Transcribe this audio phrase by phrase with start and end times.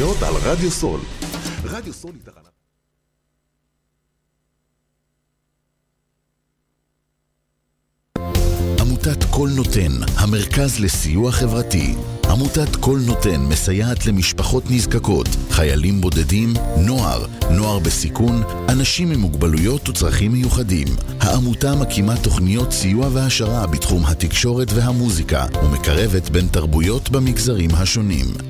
[0.00, 1.00] תוכניות על רדיו סול.
[1.64, 2.48] רדיו סול היא תחנה...
[8.80, 11.94] עמותת קול נותן, המרכז לסיוע חברתי.
[12.30, 16.52] עמותת קול נותן מסייעת למשפחות נזקקות, חיילים בודדים,
[16.86, 20.88] נוער, נוער בסיכון, אנשים עם מוגבלויות וצרכים מיוחדים.
[21.20, 28.49] העמותה מקימה תוכניות סיוע והעשרה בתחום התקשורת והמוזיקה ומקרבת בין תרבויות במגזרים השונים.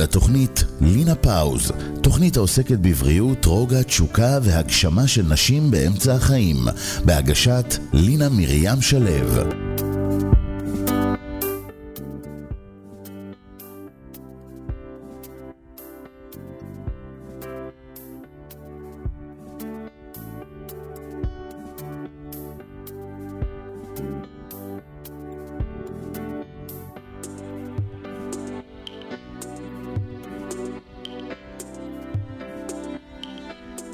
[0.00, 6.56] לתוכנית לינה פאוז, תוכנית העוסקת בבריאות, רוגע, תשוקה והגשמה של נשים באמצע החיים,
[7.04, 9.69] בהגשת לינה מרים שלו.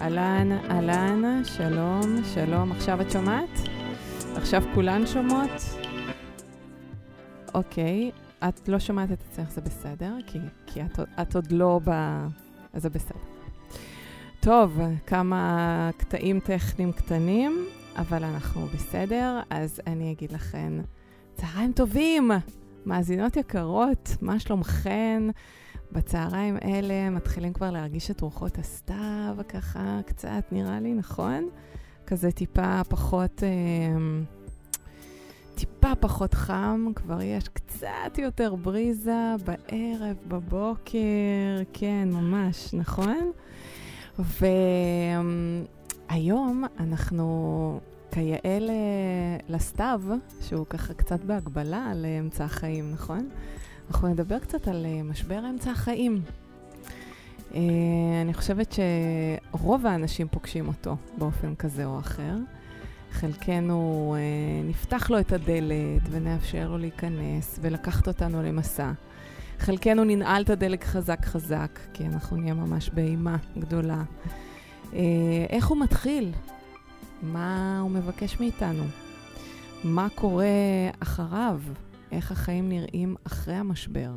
[0.06, 2.72] אהלן, אהלן, שלום, שלום.
[2.72, 3.50] עכשיו את שומעת?
[4.36, 5.50] עכשיו כולן שומעות?
[7.55, 8.11] אוקיי,
[8.48, 11.90] את לא שומעת את עצמך, זה בסדר, כי, כי את, את עוד לא ב...
[12.72, 13.18] אז זה בסדר.
[14.40, 17.66] טוב, כמה קטעים טכניים קטנים,
[17.96, 20.72] אבל אנחנו בסדר, אז אני אגיד לכן,
[21.34, 22.30] צהריים טובים,
[22.86, 25.22] מאזינות יקרות, מה שלומכן?
[25.92, 31.48] בצהריים אלה מתחילים כבר להרגיש את רוחות הסתיו, ככה קצת, נראה לי, נכון?
[32.07, 33.48] כזה טיפה פחות, אה,
[35.55, 43.33] טיפה פחות חם, כבר יש קצת יותר בריזה בערב, בבוקר, כן, ממש, נכון?
[46.08, 47.80] והיום אנחנו
[48.11, 48.58] כיאה
[49.48, 50.02] לסתיו,
[50.41, 53.29] שהוא ככה קצת בהגבלה לאמצע החיים, נכון?
[53.91, 56.23] אנחנו נדבר קצת על אה, משבר אמצע החיים.
[57.55, 57.61] אה,
[58.23, 58.77] אני חושבת
[59.52, 62.36] שרוב האנשים פוגשים אותו באופן כזה או אחר.
[63.13, 68.92] חלקנו אה, נפתח לו את הדלת ונאפשר לו להיכנס ולקחת אותנו למסע.
[69.58, 74.02] חלקנו ננעל את הדלק חזק חזק, כי אנחנו נהיה ממש באימה גדולה.
[75.51, 76.33] איך הוא מתחיל?
[77.23, 78.85] מה הוא מבקש מאיתנו?
[79.85, 80.46] מה קורה
[81.01, 81.61] אחריו?
[82.16, 84.10] איך החיים נראים אחרי המשבר.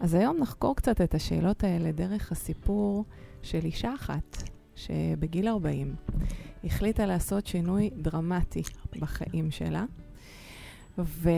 [0.00, 3.04] אז היום נחקור קצת את השאלות האלה דרך הסיפור
[3.42, 4.42] של אישה אחת
[4.74, 5.94] שבגיל 40
[6.64, 8.62] החליטה לעשות שינוי דרמטי
[9.00, 9.84] בחיים שלה.
[10.98, 11.30] ו...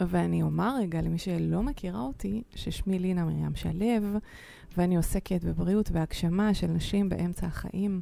[0.00, 4.18] ואני אומר רגע למי שלא מכירה אותי, ששמי לינה מרים שלו,
[4.76, 8.00] ואני עוסקת בבריאות והגשמה של נשים באמצע החיים.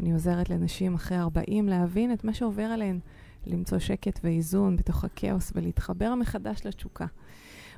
[0.00, 3.00] אני עוזרת לנשים אחרי 40 להבין את מה שעובר עליהן.
[3.46, 7.06] למצוא שקט ואיזון בתוך הכאוס ולהתחבר מחדש לתשוקה.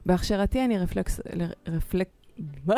[0.06, 1.20] בהכשרתי אני רפלקס...
[1.68, 2.08] רפלק...
[2.66, 2.76] מה?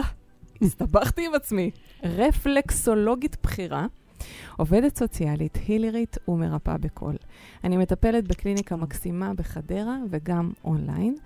[0.63, 1.71] הסתבכתי עם עצמי.
[2.03, 3.87] רפלקסולוגית בכירה,
[4.57, 7.17] עובדת סוציאלית, healer ית ומרפאה בקול.
[7.65, 11.17] אני מטפלת בקליניקה מקסימה בחדרה וגם אונליין,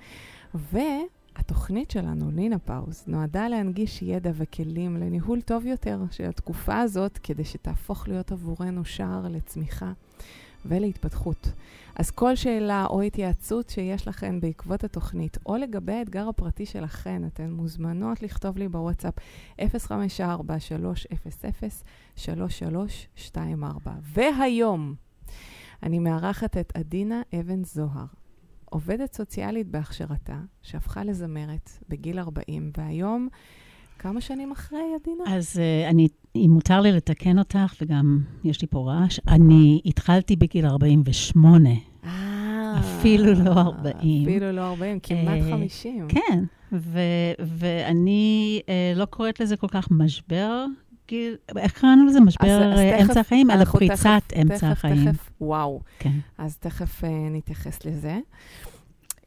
[0.55, 7.19] והתוכנית שלנו, לי נא pause, נועדה להנגיש ידע וכלים לניהול טוב יותר של התקופה הזאת,
[7.23, 9.93] כדי שתהפוך להיות עבורנו שער לצמיחה.
[10.67, 11.53] ולהתפתחות.
[11.97, 17.51] אז כל שאלה או התייעצות שיש לכן בעקבות התוכנית, או לגבי האתגר הפרטי שלכן, אתן
[17.51, 19.15] מוזמנות לכתוב לי בוואטסאפ
[19.61, 19.63] 054-300-3324.
[24.03, 24.95] והיום
[25.83, 28.07] אני מארחת את עדינה אבן זוהר,
[28.65, 33.29] עובדת סוציאלית בהכשרתה, שהפכה לזמרת בגיל 40, והיום...
[33.99, 35.25] כמה שנים אחרי, עדינה?
[35.37, 40.37] אז uh, אני, אם מותר לי לתקן אותך, וגם יש לי פה רעש, אני התחלתי
[40.37, 41.69] בגיל 48.
[42.05, 44.23] אה, אפילו לא 40.
[44.29, 46.07] אפילו לא 40, כמעט אה, 50.
[46.09, 46.99] כן, ו-
[47.47, 50.65] ואני אה, לא קוראת לזה כל כך משבר,
[51.09, 52.21] גיל, איך קראנו לזה?
[52.21, 53.51] משבר אז אה, תכף- אמצע החיים?
[53.51, 53.95] אלא פריצת
[54.29, 55.13] תכף- אמצע תכף, החיים.
[55.13, 55.81] תכף, וואו.
[55.99, 56.13] כן.
[56.39, 58.19] אז תכף אה, נתייחס לזה.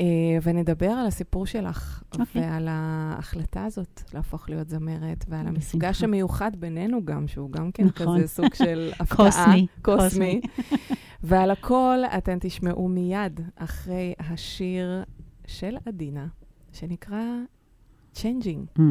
[0.01, 0.05] אה,
[0.43, 2.41] ונדבר על הסיפור שלך, אוקיי.
[2.41, 6.03] ועל ההחלטה הזאת להפוך להיות זמרת, ועל המפגש.
[6.03, 8.17] המיוחד בינינו גם, שהוא גם כן נכון.
[8.17, 9.25] כזה סוג של הפתעה.
[9.25, 10.41] קוסמי, קוסמי.
[11.23, 15.03] ועל הכל אתם תשמעו מיד אחרי השיר
[15.47, 16.27] של עדינה,
[16.73, 17.23] שנקרא
[18.17, 18.79] Changing.
[18.79, 18.81] Mm.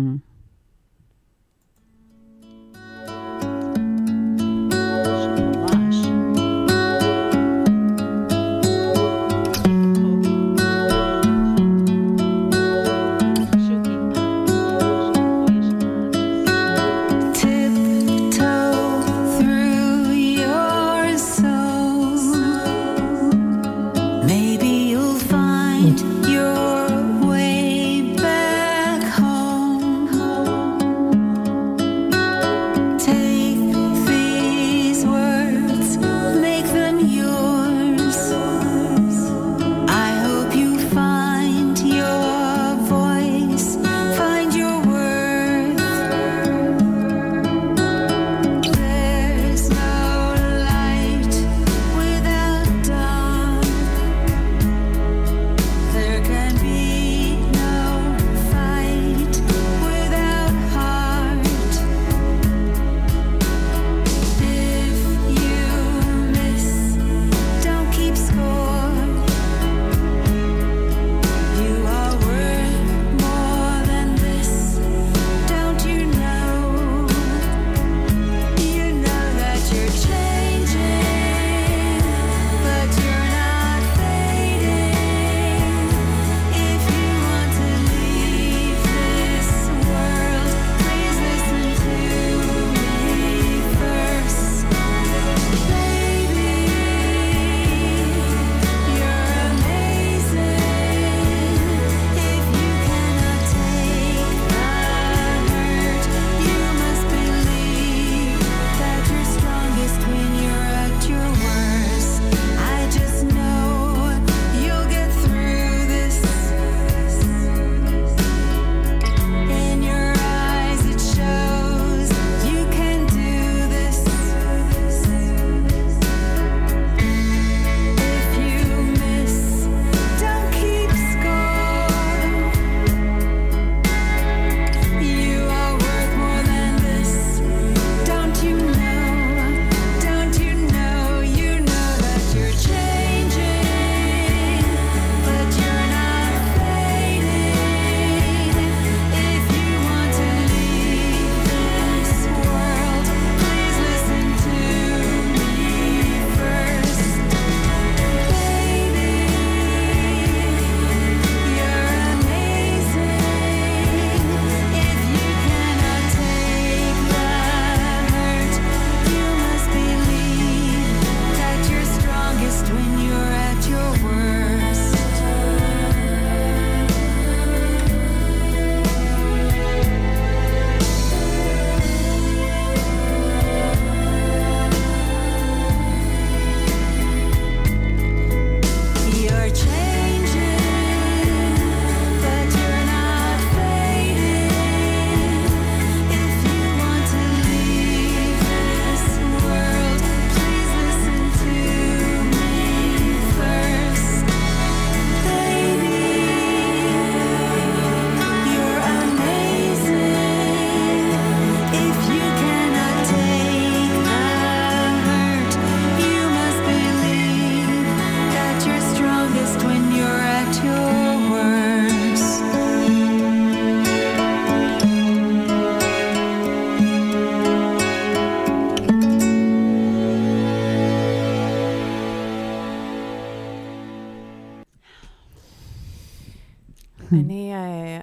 [237.12, 238.00] אני אה,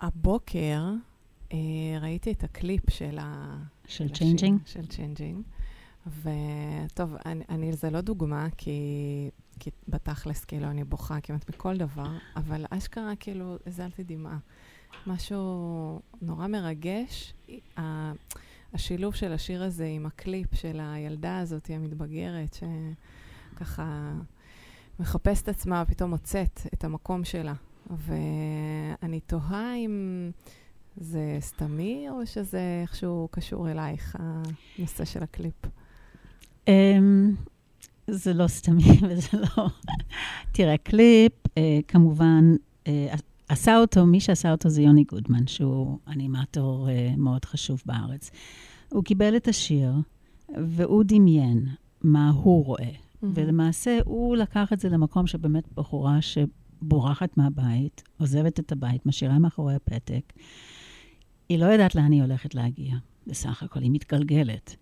[0.00, 0.82] הבוקר
[1.52, 1.58] אה,
[2.00, 3.56] ראיתי את הקליפ של ה...
[3.86, 4.60] של Changing?
[4.66, 5.42] של Changing.
[6.06, 8.80] וטוב, אני, אני, זה לא דוגמה, כי,
[9.58, 14.38] כי בתכלס, כאילו, אני בוכה כמעט מכל דבר, אבל אשכרה, כאילו, הזלתי דמעה.
[15.06, 17.34] משהו נורא מרגש.
[17.78, 18.12] ה-
[18.74, 22.56] השילוב של השיר הזה עם הקליפ של הילדה הזאת, המתבגרת,
[23.54, 24.12] שככה
[25.00, 27.54] מחפשת עצמה, פתאום מוצאת את המקום שלה.
[27.90, 30.30] ואני תוהה אם
[30.96, 35.54] זה סתמי, או שזה איכשהו קשור אלייך, הנושא של הקליפ.
[36.68, 37.34] אמ,
[38.08, 39.66] זה לא סתמי וזה לא...
[40.52, 42.44] תראה, קליפ, אה, כמובן,
[42.86, 43.14] אה,
[43.48, 48.30] עשה אותו, מי שעשה אותו זה יוני גודמן, שהוא אנימטור אה, מאוד חשוב בארץ.
[48.88, 49.92] הוא קיבל את השיר,
[50.48, 51.66] והוא דמיין
[52.02, 52.90] מה הוא רואה.
[53.22, 56.22] ולמעשה, הוא לקח את זה למקום שבאמת בחורה
[56.82, 60.32] שבורחת מהבית, עוזבת את הבית, משאירה מאחורי הפתק.
[61.48, 62.94] היא לא יודעת לאן היא הולכת להגיע,
[63.26, 64.76] בסך הכל, היא מתגלגלת.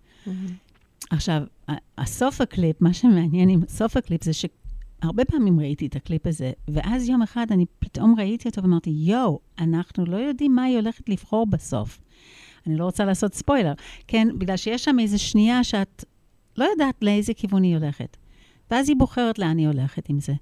[1.10, 6.26] עכשיו, ה- הסוף הקליפ, מה שמעניין עם סוף הקליפ זה שהרבה פעמים ראיתי את הקליפ
[6.26, 10.76] הזה, ואז יום אחד אני פתאום ראיתי אותו ואמרתי, יואו, אנחנו לא יודעים מה היא
[10.76, 12.00] הולכת לבחור בסוף.
[12.66, 13.72] אני לא רוצה לעשות ספוילר,
[14.06, 14.28] כן?
[14.38, 16.04] בגלל שיש שם איזו שנייה שאת
[16.56, 18.16] לא יודעת לאיזה כיוון היא הולכת.
[18.70, 20.32] ואז היא בוחרת לאן היא הולכת עם זה.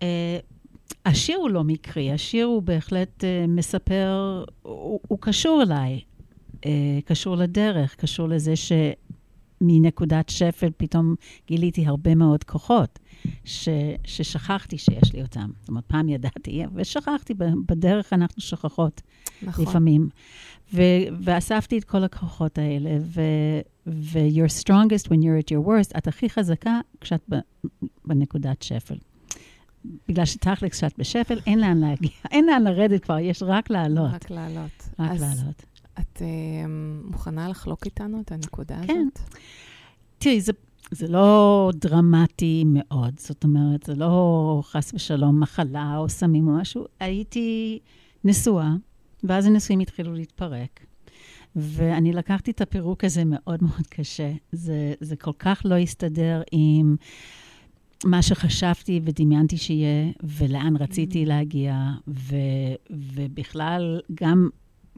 [0.00, 0.02] Uh,
[1.06, 6.00] השיר הוא לא מקרי, השיר הוא בהחלט uh, מספר, הוא, הוא קשור אליי,
[6.52, 6.66] uh,
[7.04, 11.14] קשור לדרך, קשור לזה שמנקודת שפל פתאום
[11.46, 12.98] גיליתי הרבה מאוד כוחות
[13.44, 13.68] ש,
[14.04, 15.50] ששכחתי שיש לי אותם.
[15.60, 17.34] זאת אומרת, פעם ידעתי, ושכחתי,
[17.66, 19.02] בדרך אנחנו שוכחות
[19.42, 19.64] נכון.
[19.64, 20.08] לפעמים.
[20.74, 26.06] ו- ואספתי את כל הכוחות האלה, ו- ו-you're strongest when you're at your worst, את
[26.08, 27.30] הכי חזקה כשאת
[28.04, 28.96] בנקודת שפל.
[30.08, 34.10] בגלל שתכל'ס כשאת בשפל, אין לאן להגיע, אין לאן לרדת כבר, יש רק לעלות.
[34.12, 34.88] רק לעלות.
[34.98, 35.64] רק אז לעלות.
[36.00, 36.66] את אה,
[37.04, 39.08] מוכנה לחלוק איתנו את הנקודה כן.
[39.16, 39.30] הזאת?
[40.18, 40.52] תראי, זה,
[40.90, 46.84] זה לא דרמטי מאוד, זאת אומרת, זה לא חס ושלום מחלה או סמים או משהו.
[47.00, 47.78] הייתי
[48.24, 48.70] נשואה,
[49.24, 50.80] ואז הנישואים התחילו להתפרק.
[51.56, 54.32] ואני לקחתי את הפירוק הזה מאוד מאוד קשה.
[54.52, 56.96] זה, זה כל כך לא הסתדר עם
[58.04, 62.36] מה שחשבתי ודמיינתי שיהיה, ולאן רציתי להגיע, ו,
[62.90, 64.48] ובכלל, גם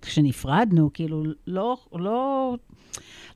[0.03, 2.57] כשנפרדנו, כאילו, לא, לא,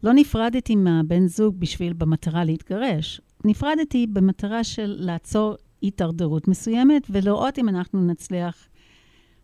[0.02, 3.20] לא נפרדתי מהבן זוג בשביל, במטרה להתגרש.
[3.44, 8.68] נפרדתי במטרה של לעצור הידרדרות מסוימת ולראות אם אנחנו נצליח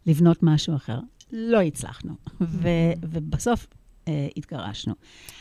[0.06, 1.00] לבנות משהו אחר.
[1.33, 2.68] לא הצלחנו, ו,
[3.02, 3.66] ובסוף
[4.09, 4.95] אה, התגרשנו.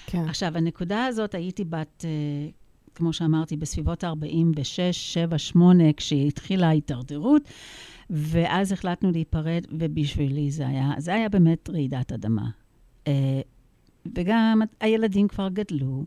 [0.06, 0.26] כן.
[0.30, 2.50] עכשיו, הנקודה הזאת, הייתי בת, אה,
[2.96, 4.80] כמו שאמרתי, בסביבות 46,
[5.14, 7.42] 7, 8, כשהתחילה ההידרדרות,
[8.10, 12.50] ואז החלטנו להיפרד, ובשבילי זה היה, זה היה באמת רעידת אדמה.
[13.08, 13.42] אה,
[14.16, 16.04] וגם הילדים כבר גדלו,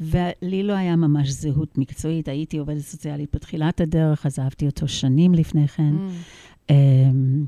[0.00, 2.28] ולי לא היה ממש זהות מקצועית.
[2.28, 5.94] הייתי עובדת סוציאלית בתחילת הדרך, עזבתי אותו שנים לפני כן.
[5.94, 7.44] Mm, אמ,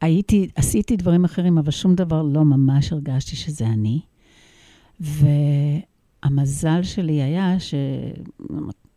[0.00, 4.00] הייתי, עשיתי דברים אחרים, אבל שום דבר לא ממש הרגשתי שזה אני.
[6.24, 7.56] והמזל שלי היה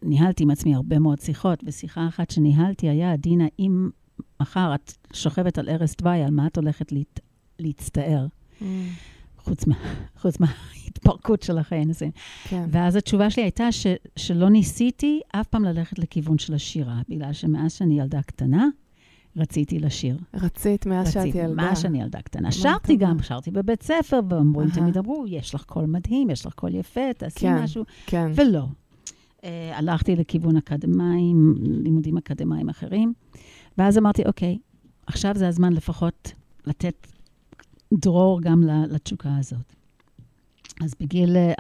[0.02, 3.90] שניהלתי עם עצמי הרבה מאוד שיחות, ושיחה אחת שניהלתי היה, עדינה, אם
[4.42, 7.20] מחר את שוכבת על ערש דווי, על מה את הולכת להת,
[7.60, 8.28] להצטער?
[8.60, 8.64] mm,
[9.38, 9.76] חוץ, מה,
[10.18, 12.12] חוץ מההתפרקות של החיי נישואים.
[12.44, 12.66] כן.
[12.72, 17.74] ואז התשובה שלי הייתה ש, שלא ניסיתי אף פעם ללכת לכיוון של השירה, בגלל שמאז
[17.74, 18.68] שאני ילדה קטנה,
[19.40, 20.18] רציתי לשיר.
[20.34, 21.54] רצית מאז שאת ילדה.
[21.54, 22.52] מאז שאני ילדה קטנה.
[22.52, 23.22] שרתי גם?
[23.22, 24.72] שרתי בבית ספר, אהה.
[24.74, 27.64] תמיד אמרו, יש לך קול מדהים, יש לך קול יפה, תעשי כן.
[27.64, 27.84] משהו.
[28.06, 28.32] כן.
[28.36, 28.66] ולא.
[29.38, 33.14] Uh, הלכתי לכיוון אקדמאים, לימודים אקדמיים אחרים,
[33.78, 34.58] ואז אמרתי, אוקיי,
[35.08, 36.34] עכשיו זה הזמן לפחות
[36.68, 37.08] לתת
[37.94, 39.76] דרור גם לתשוקה הזאת.
[40.84, 41.54] אז בגיל אה,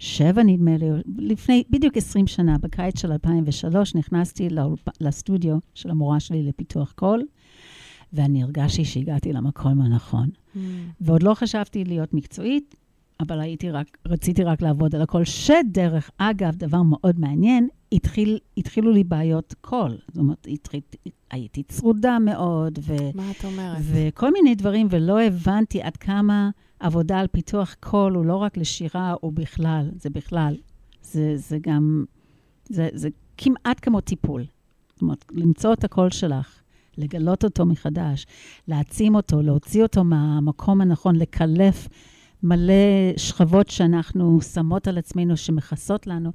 [0.00, 0.86] 47, נדמה לי,
[1.18, 4.88] לפני בדיוק 20 שנה, בקיץ של 2003, נכנסתי לאולפ...
[5.00, 7.24] לסטודיו של המורה שלי לפיתוח קול,
[8.12, 10.28] ואני הרגשתי שהגעתי למקום הנכון.
[10.28, 10.58] Mm,
[11.00, 12.74] ועוד לא חשבתי להיות מקצועית,
[13.20, 18.92] אבל הייתי רק, רציתי רק לעבוד על הכל, שדרך אגב, דבר מאוד מעניין, התחיל, התחילו
[18.92, 19.98] לי בעיות קול.
[20.08, 20.80] זאת אומרת, התחיל,
[21.30, 23.78] הייתי צרודה מאוד, ו, מה את אומרת?
[23.82, 29.14] וכל מיני דברים, ולא הבנתי עד כמה עבודה על פיתוח קול הוא לא רק לשירה,
[29.20, 30.56] הוא בכלל, זה בכלל.
[31.02, 32.04] זה, זה גם,
[32.68, 34.44] זה, זה כמעט כמו טיפול.
[34.92, 36.60] זאת אומרת, למצוא את הקול שלך,
[36.98, 38.26] לגלות אותו מחדש,
[38.68, 41.88] להעצים אותו, להוציא אותו מהמקום הנכון, לקלף
[42.42, 42.72] מלא
[43.16, 46.32] שכבות שאנחנו שמות על עצמנו, שמכסות לנו.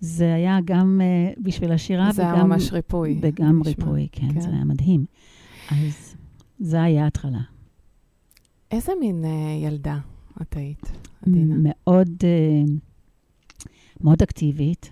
[0.00, 2.34] זה היה גם uh, בשביל השירה זה וגם...
[2.34, 3.18] היה ממש ריפוי.
[3.22, 3.70] וגם נשמע.
[3.70, 4.40] ריפוי, כן, כן.
[4.40, 5.04] זה היה מדהים.
[5.70, 6.16] אז
[6.58, 7.40] זה היה ההתחלה.
[8.70, 9.30] איזה מין אה,
[9.62, 9.98] ילדה
[10.42, 10.92] את היית,
[11.26, 11.54] עדינה?
[11.58, 12.74] מאוד, אה,
[14.00, 14.90] מאוד אקטיבית,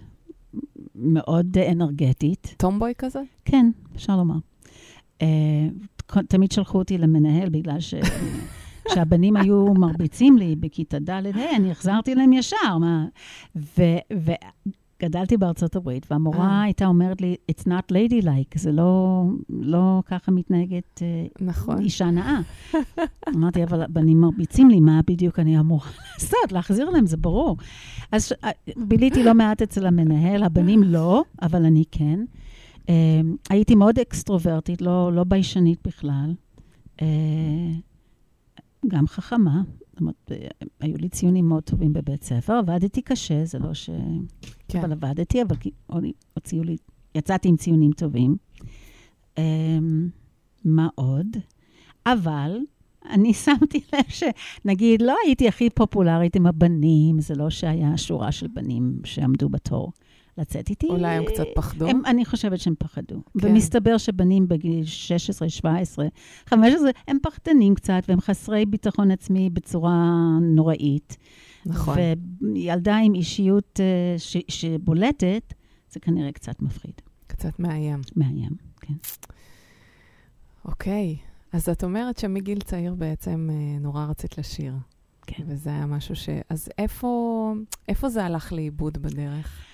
[0.94, 2.54] מאוד אה, אנרגטית.
[2.56, 3.20] טומבוי כזה?
[3.44, 4.36] כן, אפשר לומר.
[5.22, 5.68] אה,
[6.28, 7.94] תמיד שלחו אותי למנהל בגלל ש...
[8.90, 13.06] כשהבנים היו מרביצים לי בכיתה ד', היי, אני החזרתי להם ישר, מה...
[13.56, 13.82] ו...
[14.12, 14.32] ו...
[15.02, 16.62] גדלתי בארצות הברית, והמורה אה.
[16.62, 21.80] הייתה אומרת לי, It's not ladylike, זה לא, לא ככה מתנהגת אה, נכון.
[21.80, 22.38] אישה נאה.
[23.36, 26.52] אמרתי, אבל הבנים מרביצים לי, מה בדיוק אני אמורה לעשות?
[26.52, 27.56] להחזיר להם, זה ברור.
[28.12, 32.20] אז אה, ביליתי לא מעט אצל המנהל, הבנים לא, אבל אני כן.
[32.88, 36.34] אה, הייתי מאוד אקסטרוברטית, לא, לא ביישנית בכלל.
[37.02, 37.06] אה,
[38.88, 39.62] גם חכמה.
[39.96, 43.90] זאת אומרת, אה, היו לי ציונים מאוד טובים בבית ספר, עבדתי קשה, זה לא ש...
[44.68, 44.78] כן.
[44.78, 45.56] אבל עבדתי, אבל
[46.34, 46.76] הוציאו לי,
[47.14, 48.36] יצאתי עם ציונים טובים.
[49.38, 50.08] אמ,
[50.64, 51.26] מה עוד?
[52.06, 52.58] אבל
[53.10, 58.46] אני שמתי לב שנגיד, לא הייתי הכי פופולרית עם הבנים, זה לא שהיה שורה של
[58.46, 59.92] בנים שעמדו בתור
[60.38, 60.86] לצאת איתי.
[60.86, 61.88] אולי הם קצת פחדו?
[61.88, 63.22] הם, אני חושבת שהם פחדו.
[63.40, 63.48] כן.
[63.48, 66.06] ומסתבר שבנים בגיל 16, 17,
[66.46, 70.12] 15, הם פחדנים קצת, והם חסרי ביטחון עצמי בצורה
[70.42, 71.16] נוראית.
[71.66, 71.98] נכון.
[72.54, 75.54] וילדה עם אישיות אה, ש, שבולטת,
[75.90, 76.94] זה כנראה קצת מפחיד,
[77.26, 78.00] קצת מאיים.
[78.16, 78.50] מאיים,
[78.80, 78.94] כן.
[80.64, 81.16] אוקיי.
[81.52, 84.72] אז את אומרת שמגיל צעיר בעצם אה, נורא רצית לשיר.
[85.26, 85.44] כן.
[85.46, 86.28] וזה היה משהו ש...
[86.48, 87.54] אז איפה,
[87.88, 89.65] איפה זה הלך לאיבוד בדרך?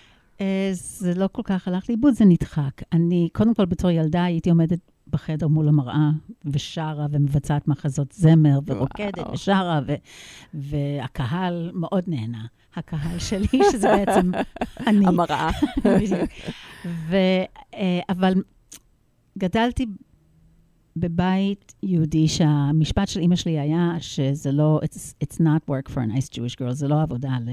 [0.43, 2.83] אה, זה לא כל כך הלך לאיבוד, זה נדחק.
[2.93, 6.11] אני, קודם כל, בתור ילדה הייתי עומדת בחדר מול המראה
[6.45, 9.33] ושרה ומבצעת מחזות זמר ורוקדת וואו.
[9.33, 9.95] ושרה, ו,
[10.55, 12.47] והקהל מאוד נהנה.
[12.77, 14.31] הקהל שלי, שזה בעצם
[14.89, 15.07] אני.
[15.07, 15.51] המראה.
[17.09, 17.17] ו,
[17.75, 18.35] אה, אבל
[19.39, 19.87] גדלתי
[20.97, 26.17] בבית יהודי שהמשפט של אימא שלי היה שזה לא, it's, it's not work for a
[26.17, 27.51] nice Jewish girl, זה לא עבודה ל...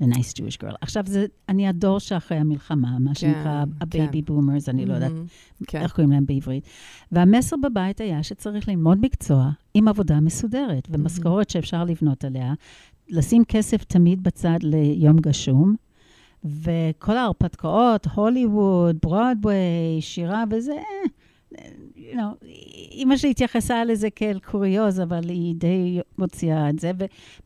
[0.00, 0.74] ל-nice Jewish girl.
[0.80, 5.26] עכשיו, זה, אני הדור שאחרי המלחמה, מה שנקרא ה-baby boomers, אני לא יודעת מהמם.
[5.66, 5.80] כן.
[5.80, 6.66] איך קוראים להם בעברית.
[7.12, 12.54] והמסר בבית היה שצריך ללמוד מקצוע עם עבודה מסודרת ומשכורת שאפשר לבנות עליה,
[13.08, 15.74] לשים כסף תמיד בצד ליום גשום,
[16.44, 19.54] וכל ההרפתקאות, הוליווד, ברודווי,
[20.00, 21.08] שירה וזה, אה,
[21.96, 22.46] you know,
[22.92, 26.90] אימא שלי התייחסה לזה כאל קוריוז, אבל היא די מוציאה את זה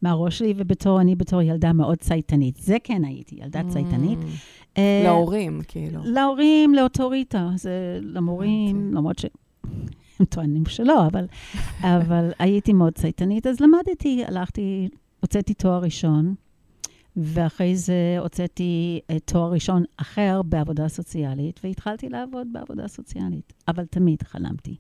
[0.03, 2.57] מהראש שלי, ובתור, אני בתור ילדה מאוד צייתנית.
[2.57, 4.19] זה כן הייתי, ילדה צייתנית.
[4.79, 6.01] אה, להורים, כאילו.
[6.05, 8.95] להורים, לאוטוריטה, זה למורים.
[8.95, 11.27] למרות שהם טוענים שלא, אבל,
[11.81, 14.89] אבל הייתי מאוד צייתנית, אז למדתי, הלכתי,
[15.21, 16.35] הוצאתי תואר ראשון,
[17.23, 23.53] ואחרי זה הוצאתי אה, תואר ראשון אחר בעבודה סוציאלית, והתחלתי לעבוד בעבודה סוציאלית.
[23.69, 24.77] אבל תמיד חלמתי.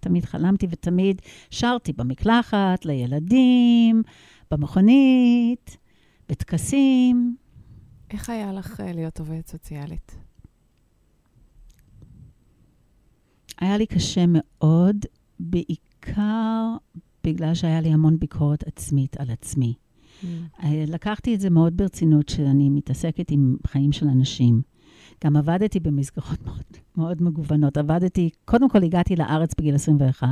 [0.00, 4.02] תמיד חלמתי ותמיד שרתי במקלחת, לילדים,
[4.50, 5.76] במכונית,
[6.28, 7.36] בטקסים.
[8.10, 10.16] איך היה לך אה, להיות עובדת סוציאלית?
[13.60, 14.96] היה לי קשה מאוד,
[15.40, 16.76] בעיקר
[17.24, 19.74] בגלל שהיה לי המון ביקורת עצמית על עצמי.
[20.62, 24.62] אה, לקחתי את זה מאוד ברצינות, שאני מתעסקת עם חיים של אנשים.
[25.24, 26.62] גם עבדתי במסגרות מאוד,
[26.96, 27.76] מאוד מגוונות.
[27.76, 30.28] עבדתי, קודם כל הגעתי לארץ בגיל 21,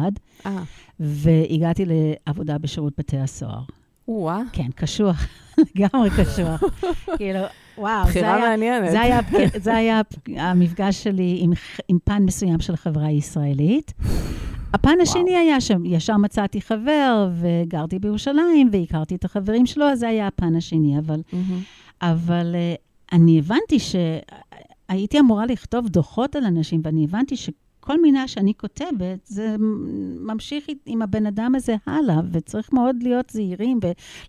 [0.47, 0.63] אה,
[1.01, 3.63] והגעתי לעבודה בשירות בתי הסוהר.
[4.09, 5.27] וואה, כן, קשוח,
[5.75, 6.63] לגמרי קשוח.
[7.19, 7.41] כאילו,
[7.79, 8.49] וואו, זה בחירה היה...
[8.49, 8.91] מעניינת.
[8.91, 9.21] זה היה,
[9.57, 10.01] זה היה
[10.37, 11.51] המפגש שלי עם,
[11.89, 13.93] עם פן מסוים של החברה הישראלית.
[14.73, 20.27] הפן השני היה שישר מצאתי חבר, וגרתי בירושלים, והכרתי את החברים שלו, אז זה היה
[20.27, 20.99] הפן השני.
[20.99, 21.61] אבל, מהמם.
[22.03, 22.75] אבל אה,
[23.13, 29.57] אני הבנתי שהייתי אמורה לכתוב דוחות על אנשים, ואני הבנתי שכל מילה שאני כותבת, זה
[30.21, 33.81] ממשיך עם הבן אדם הזה הלאה, וצריך מאוד להיות זהירים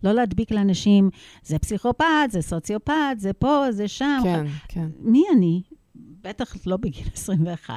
[0.04, 1.10] ולא להדביק לאנשים,
[1.44, 4.20] זה פסיכופת, זה סוציופת, זה פה, זה שם.
[4.24, 4.88] כן, כן.
[5.00, 5.62] מי אני?
[6.24, 7.74] בטח לא בגיל 21.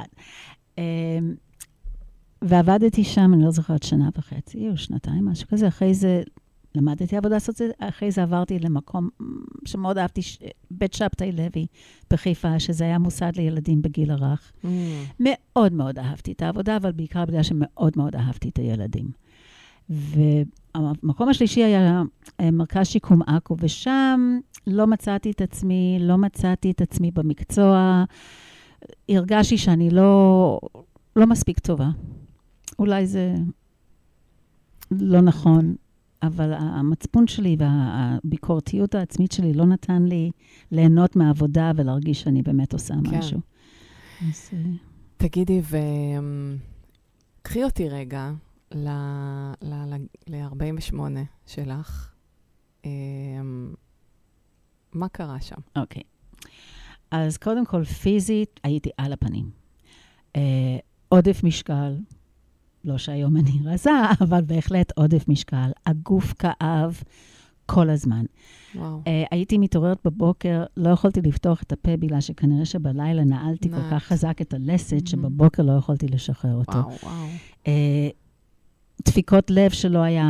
[2.41, 5.67] ועבדתי שם, אני לא זוכרת, שנה וחצי או שנתיים, משהו כזה.
[5.67, 6.23] אחרי זה
[6.75, 9.09] למדתי עבודה סוציאלית, אחרי זה עברתי למקום
[9.65, 10.37] שמאוד אהבתי, ש-
[10.71, 11.65] בית שבתאי לוי
[12.09, 14.51] בחיפה, שזה היה מוסד לילדים בגיל הרך.
[14.63, 15.03] מהמם.
[15.19, 19.11] מאוד מאוד אהבתי את העבודה, אבל בעיקר בגלל שמאוד מאוד אהבתי את הילדים.
[19.89, 22.01] והמקום השלישי היה
[22.39, 28.03] אה, מרכז שיקום עכו, ושם לא מצאתי את עצמי, לא מצאתי את עצמי במקצוע.
[29.09, 30.59] הרגשתי שאני לא,
[31.15, 31.89] לא מספיק טובה.
[32.79, 33.33] אולי זה
[34.91, 35.75] לא נכון,
[36.23, 40.31] אבל המצפון שלי והביקורתיות העצמית שלי לא נתן לי
[40.71, 43.17] ליהנות מהעבודה ולהרגיש שאני באמת עושה כן.
[43.17, 43.39] משהו.
[44.29, 44.59] אז, אה,
[45.17, 45.61] תגידי,
[47.41, 48.31] וקחי אותי רגע
[48.71, 50.95] ל-48
[51.45, 52.11] שלך.
[52.85, 53.73] אמ,
[54.93, 55.55] מה קרה שם?
[55.75, 56.03] אוקיי.
[57.11, 59.49] אז קודם כל, פיזית הייתי על הפנים.
[60.35, 60.77] אה,
[61.09, 61.95] עודף משקל,
[62.85, 63.91] לא שהיום אני רזה,
[64.21, 65.71] אבל בהחלט עודף משקל.
[65.85, 67.03] הגוף כאב
[67.65, 68.25] כל הזמן.
[68.75, 69.01] וואו.
[69.07, 73.91] אה, הייתי מתעוררת בבוקר, לא יכולתי לפתוח את הפה בגלל שכנראה שבלילה נעלתי כל נייס.
[73.91, 75.05] כך חזק את הלסת, מהמם.
[75.05, 76.71] שבבוקר לא יכולתי לשחרר אותו.
[76.71, 77.27] וואו, וואו.
[77.67, 78.09] אה,
[79.05, 80.27] דפיקות לב שלא היה,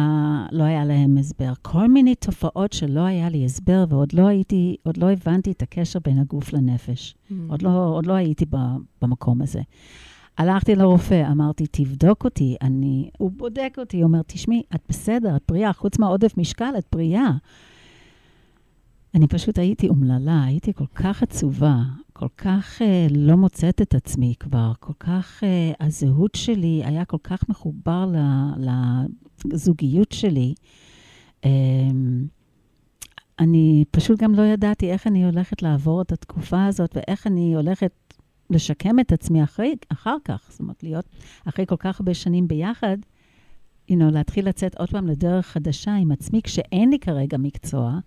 [0.51, 1.53] לא היה להם הסבר.
[1.61, 5.99] כל מיני תופעות שלא היה לי הסבר, ועוד לא הייתי, עוד לא הבנתי את הקשר
[6.05, 7.15] בין הגוף לנפש.
[7.47, 8.45] עוד, לא, עוד לא הייתי
[9.01, 9.61] במקום הזה.
[10.37, 12.55] הלכתי לרופא, אמרתי, תבדוק אותי.
[12.61, 16.85] אני, הוא בודק אותי, הוא אומר, תשמעי, את בסדר, את בריאה, חוץ מהעודף משקל, את
[16.91, 17.31] בריאה.
[19.15, 21.75] אני פשוט הייתי אומללה, הייתי כל כך עצובה,
[22.13, 27.17] כל כך אה, לא מוצאת את עצמי כבר, כל כך, אה, הזהות שלי היה כל
[27.23, 28.11] כך מחובר
[29.45, 30.53] לזוגיות שלי.
[31.45, 31.49] אה,
[33.39, 37.91] אני פשוט גם לא ידעתי איך אני הולכת לעבור את התקופה הזאת ואיך אני הולכת
[38.51, 40.47] לשקם את עצמי אחרי, אחר כך.
[40.49, 41.05] זאת אומרת, להיות
[41.45, 42.97] אחרי כל כך הרבה שנים ביחד,
[43.91, 47.99] you know, להתחיל לצאת עוד פעם לדרך חדשה עם עצמי, כשאין לי כרגע מקצוע,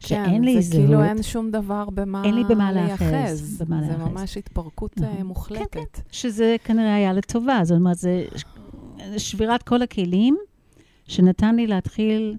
[0.00, 0.72] שאין לי כן, זהות.
[0.72, 3.62] זה כאילו אין שום דבר במה אין לי במה להיאחז.
[3.62, 4.12] במה זה להיאחז.
[4.12, 5.16] ממש התפרקות נכון.
[5.16, 6.00] אה, מוחלטת.
[6.10, 7.60] שזה כנראה היה לטובה.
[7.62, 8.24] זאת אומרת, זה
[9.16, 10.36] שבירת כל הכלים
[11.08, 12.36] שנתן לי להתחיל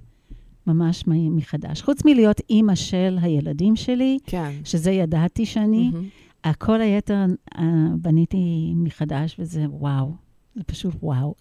[0.67, 1.81] ממש מחדש.
[1.81, 4.51] חוץ מלהיות אימא של הילדים שלי, כן.
[4.63, 6.07] שזה ידעתי שאני, מהמם.
[6.43, 7.25] הכל היתר
[7.57, 7.63] אה,
[8.01, 10.15] בניתי מחדש, וזה וואו.
[10.55, 11.35] זה פשוט וואו.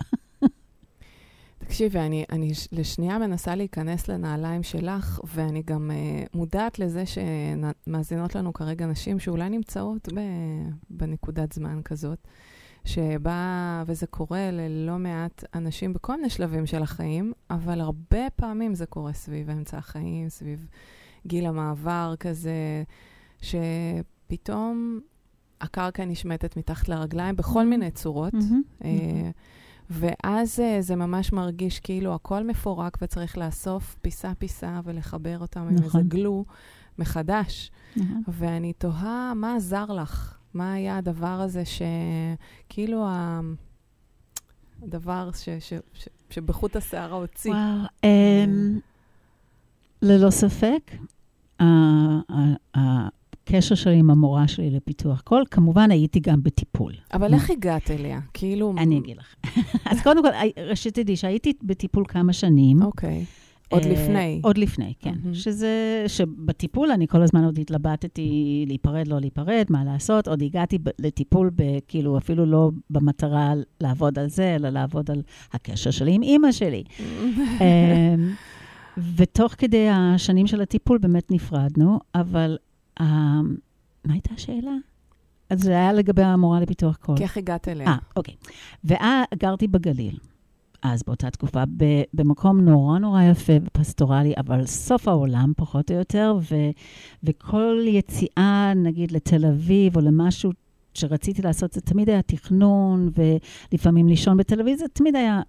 [1.59, 8.35] תקשיבי, אני, אני ש- לשנייה מנסה להיכנס לנעליים שלך, ואני גם uh, מודעת לזה שמאזינות
[8.35, 10.21] לנו כרגע נשים שאולי נמצאות ב,
[10.91, 12.19] בנקודת זמן כזאת,
[12.85, 18.87] שבה, וזה קורה ללא מעט אנשים בכל מיני שלבים של החיים, אבל הרבה פעמים זה
[18.87, 20.67] קורה סביב אמצע החיים, סביב
[21.27, 22.83] גיל המעבר כזה,
[24.29, 25.01] שפתאום
[25.61, 28.35] הקרקע נשמטת מתחת לרגליים בכל מיני צורות.
[28.35, 28.63] מהמם.
[28.85, 29.31] אה,
[29.91, 35.87] ואז אה, זה ממש מרגיש כאילו הכל מפורק וצריך לאסוף פיסה-פיסה ולחבר אותם עם איזה
[35.87, 36.09] נכון.
[36.09, 36.45] גלו
[36.99, 37.71] מחדש.
[37.97, 38.23] נכון.
[38.29, 40.39] ואני תוהה, מה עזר לך?
[40.55, 43.07] מה היה הדבר הזה שכאילו.
[44.83, 45.49] הדבר ש...
[45.61, 45.73] ש...
[45.95, 46.09] ש...
[46.31, 47.53] שבחוט השערה הוציא?
[47.53, 47.87] וואו.
[48.05, 48.79] אמ,
[50.03, 50.93] ללא ספק,
[53.49, 56.93] הקשר שלי עם המורה שלי לפיתוח קול, כמובן הייתי גם בטיפול.
[57.15, 58.21] אבל איך הגעת אליה?
[58.35, 58.75] כאילו...
[58.79, 59.35] אני אגיד לך.
[59.91, 62.83] אז קודם כל, הי- ראשית תדעי שהייתי בטיפול כמה שנים.
[62.83, 63.25] אוקיי.
[63.69, 64.41] עוד אה, לפני.
[64.43, 65.15] עוד לפני, כן.
[65.33, 70.29] שזה, שבטיפול אני כל הזמן עוד התלבטתי להיפרד, לא להיפרד, מה לעשות.
[70.29, 71.51] עוד הגעתי לטיפול,
[71.89, 76.83] כאילו, אפילו לא במטרה לעבוד על זה, אלא לעבוד על הקשר שלי עם אימא שלי.
[77.01, 78.33] אמ,
[79.17, 82.57] ותוך כדי השנים של הטיפול באמת נפרדנו, אבל
[82.99, 84.73] מה הייתה השאלה?
[85.51, 87.17] אז זה היה לגבי המורה לפיתוח קול.
[87.17, 87.87] כי איך הגעת אליה?
[87.87, 88.35] אה, אוקיי.
[88.85, 90.19] ואז גרתי בגליל.
[90.83, 91.63] אז באותה תקופה,
[92.15, 96.71] במקום נורא נורא יפה ופסטורלי, אבל סוף העולם פחות או יותר, ו-
[97.25, 100.53] וכל יציאה, נגיד, לתל אביב או למשהו
[100.95, 103.11] שרציתי לעשות, זה תמיד היה תכנון,
[103.73, 104.39] ולפעמים לישון
[104.77, 105.41] זה תמיד היה...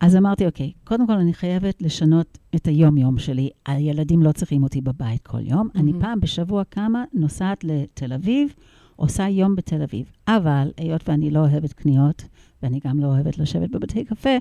[0.00, 3.50] אז אמרתי, אוקיי, קודם כל אני חייבת לשנות את היום-יום שלי.
[3.66, 5.68] הילדים לא צריכים אותי בבית כל יום.
[5.68, 5.80] Mm-hmm.
[5.80, 5.92] אני.
[6.00, 8.54] פעם בשבוע קמה, נוסעת לתל אביב,
[8.96, 10.12] עושה יום בתל אביב.
[10.28, 12.24] אבל היות ואני לא אוהבת קניות,
[12.62, 14.36] ואני גם לא אוהבת לשבת בבתי קפה,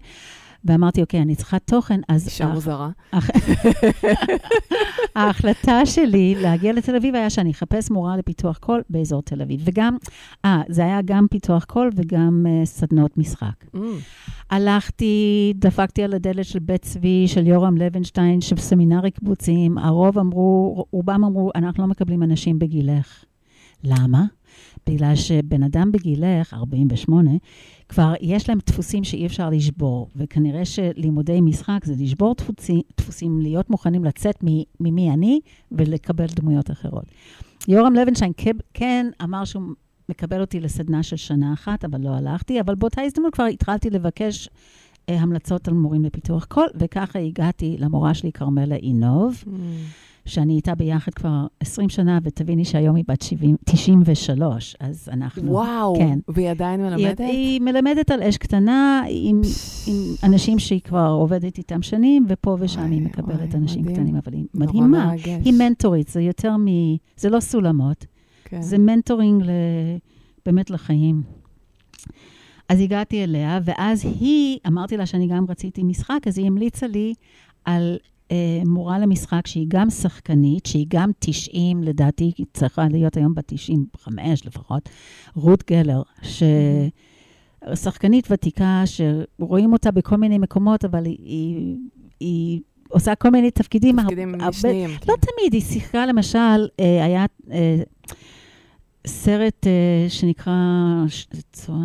[0.65, 2.25] ואמרתי, אוקיי, אני צריכה תוכן, אז...
[2.25, 2.89] אישה הח- מוזרה.
[5.15, 9.61] ההחלטה שלי להגיע לתל אביב היה שאני אחפש מורה לפיתוח קול באזור תל אביב.
[9.63, 9.97] וגם,
[10.45, 13.65] אה, זה היה גם פיתוח קול וגם uh, סדנות משחק.
[13.75, 13.79] Mm,
[14.49, 19.77] הלכתי, דפקתי על הדלת של בית צבי, של יורם לוינשטיין, של סמינרי קיבוציים.
[19.77, 23.23] הרוב אמרו, רובם אמרו, אנחנו לא מקבלים אנשים בגילך.
[23.83, 24.23] למה?
[24.89, 27.31] בגלל שבן אדם בגילך, 48,
[27.89, 33.69] כבר יש להם דפוסים שאי אפשר לשבור, וכנראה שלימודי משחק זה לשבור דפוסים, דפוסים להיות
[33.69, 34.43] מוכנים לצאת
[34.79, 35.39] ממי אני
[35.71, 37.05] ולקבל דמויות אחרות.
[37.67, 39.63] יורם לוינשטיין כן- כן אמר שהוא
[40.09, 44.49] מקבל אותי לסדנה של שנה אחת, אבל לא הלכתי, אבל באותה הזדמנות כבר התחלתי לבקש
[45.09, 49.49] אה, המלצות על מורים לפיתוח קול, וככה הגעתי למורה שלי, כרמלה אינוב, mm.
[50.29, 55.51] שאני איתה ביחד כבר 20 שנה, ותביני שהיום היא בת 70, 93, אז אנחנו...
[55.51, 56.19] וואו, כן.
[56.27, 57.19] והיא עדיין היא, מלמדת?
[57.19, 59.41] היא מלמדת על אש קטנה עם,
[59.87, 63.95] עם אנשים שהיא כבר עובדת איתם שנים, ופה ושם וואי, היא מקבלת וואי, אנשים מדהים.
[63.95, 65.05] קטנים, אבל היא מדהימה.
[65.05, 65.27] מרגש.
[65.45, 66.65] היא מנטורית, זה יותר מ...
[67.17, 68.05] זה לא סולמות,
[68.45, 68.61] כן.
[68.61, 69.49] זה מנטורינג ל...
[70.45, 71.21] באמת לחיים.
[72.69, 77.13] אז הגעתי אליה, ואז היא, אמרתי לה שאני גם רציתי משחק, אז היא המליצה לי
[77.65, 77.97] על
[78.65, 84.45] מורה למשחק שהיא גם שחקנית, שהיא גם 90, לדעתי היא צריכה להיות היום בת 95
[84.45, 84.89] לפחות,
[85.35, 86.43] רות גלר, ש...
[87.75, 91.77] שחקנית ותיקה, שרואים אותה בכל מיני מקומות, אבל היא, היא,
[92.19, 94.01] היא עושה כל מיני תפקידים.
[94.01, 94.89] תפקידים הרבה- משניים.
[94.89, 95.21] לא כן.
[95.21, 96.37] תמיד, היא שיחקה למשל,
[96.79, 97.81] אה, היה אה,
[99.07, 100.53] סרט אה, שנקרא,
[101.51, 101.77] צואה,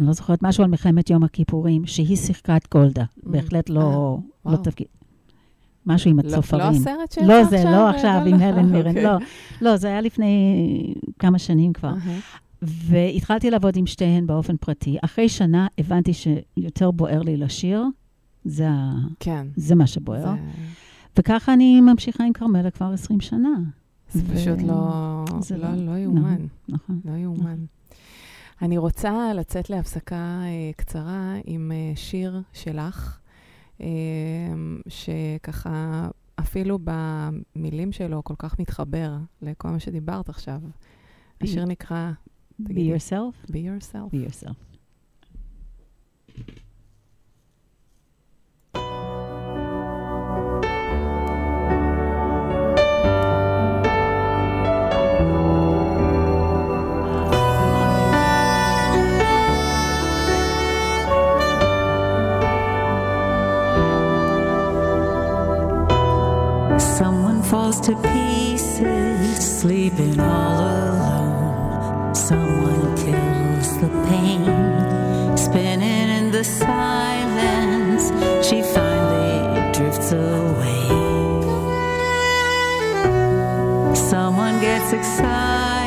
[0.00, 3.04] אני לא זוכרת, משהו על מלחמת יום הכיפורים, שהיא שיחקה את גולדה.
[3.22, 4.56] בהחלט לא, אה, לא.
[4.56, 4.86] תפקיד.
[5.90, 6.62] משהו עם לא- הצופרים.
[6.64, 7.50] לא הסרט שיצא לא עכשיו?
[7.58, 9.04] זה, לא עכשיו עם לא, הלן מירן, אוקיי.
[9.04, 9.16] לא.
[9.60, 10.54] לא, זה היה לפני
[11.18, 11.92] כמה שנים כבר.
[12.62, 14.96] והתחלתי לעבוד עם שתיהן באופן פרטי.
[15.04, 17.84] אחרי שנה הבנתי שיותר בוער לי לשיר,
[18.44, 18.68] זה.
[19.20, 19.46] כן.
[19.56, 20.22] זה מה שבוער.
[20.24, 20.30] זה-
[21.18, 23.48] וככה אני ממשיכה עם כרמלה כבר 20 שנה.
[24.12, 26.36] זה ו- פשוט לא, זה לא, לא- לא יאומן.
[26.68, 27.00] נכון.
[27.04, 27.56] לא יאומן.
[28.62, 33.19] אני רוצה לצאת להפסקה אה, קצרה עם אה, שיר שלך, אה,
[34.88, 36.08] שככה
[36.40, 39.12] אפילו במילים שלו כל כך מתחבר
[39.42, 40.60] לכל מה שדיברת עכשיו.
[41.40, 42.10] השיר נקרא
[42.62, 44.14] Be yourself, Be Yourself.
[44.14, 44.56] be yourself.
[67.50, 72.14] Falls to pieces, sleeping all alone.
[72.14, 78.04] Someone kills the pain, spinning in the silence.
[78.46, 80.86] She finally drifts away.
[83.96, 85.79] Someone gets excited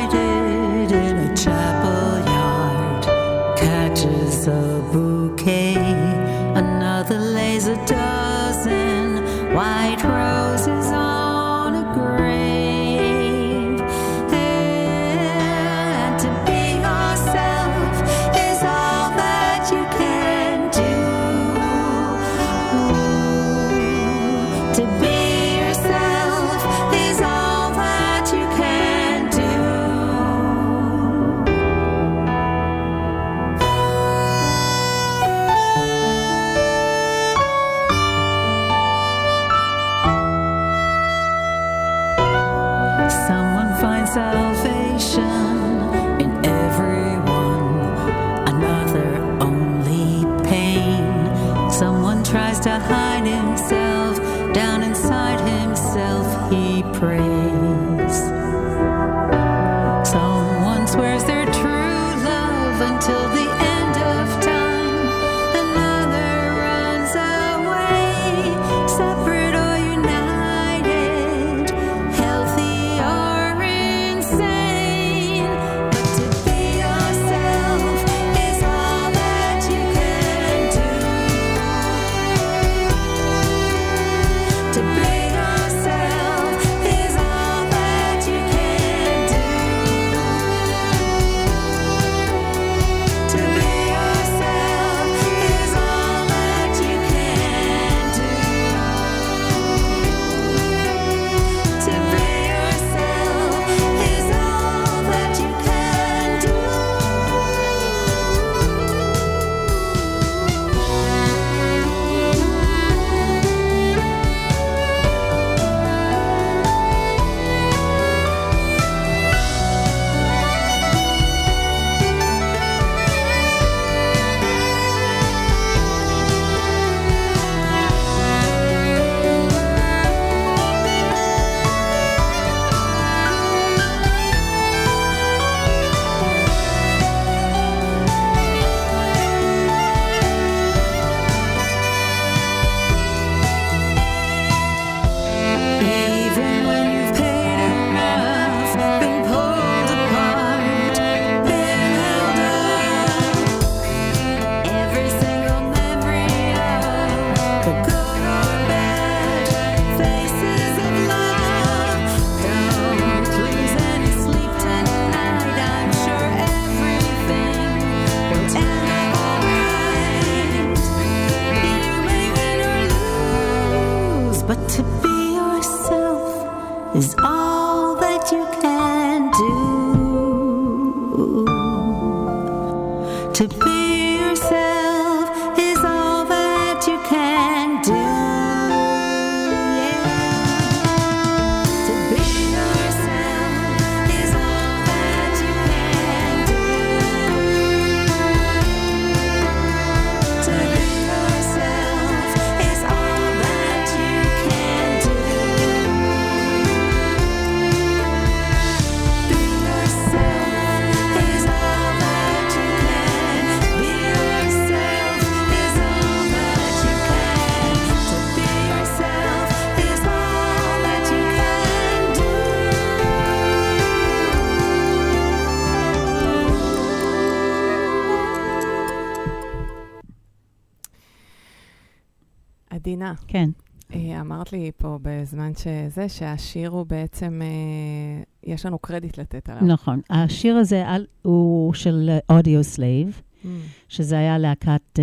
[233.04, 233.50] עדינה, כן.
[233.94, 239.62] אה, אמרת לי פה בזמן שזה, שהשיר הוא בעצם, אה, יש לנו קרדיט לתת עליו.
[239.66, 240.00] נכון.
[240.10, 240.84] השיר הזה
[241.22, 243.46] הוא של Audioslave, Mm.
[243.88, 244.98] שזה היה להקת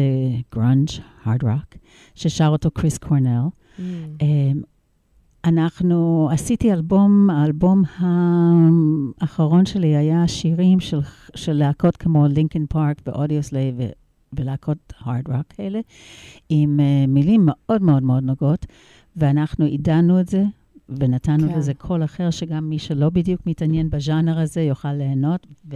[0.56, 1.78] grunge, hard rock,
[2.16, 3.42] ששר אותו קריס קורנל.
[3.78, 3.82] Mm.
[4.22, 4.62] אמ,
[5.46, 7.84] אנחנו, עשיתי אלבום, האלבום
[9.22, 11.00] האחרון שלי היה שירים של,
[11.36, 13.76] של להקות כמו Linkin Park ו Audioslave
[14.34, 15.80] ולהקות hard rock כאלה,
[16.50, 18.66] עם uh, מילים מאוד מאוד מאוד נוגות,
[19.16, 20.44] ואנחנו עידנו את זה.
[21.00, 21.58] ונתנו כן.
[21.58, 25.76] לזה קול אחר, שגם מי שלא בדיוק מתעניין בז'אנר הזה יוכל ליהנות, ו,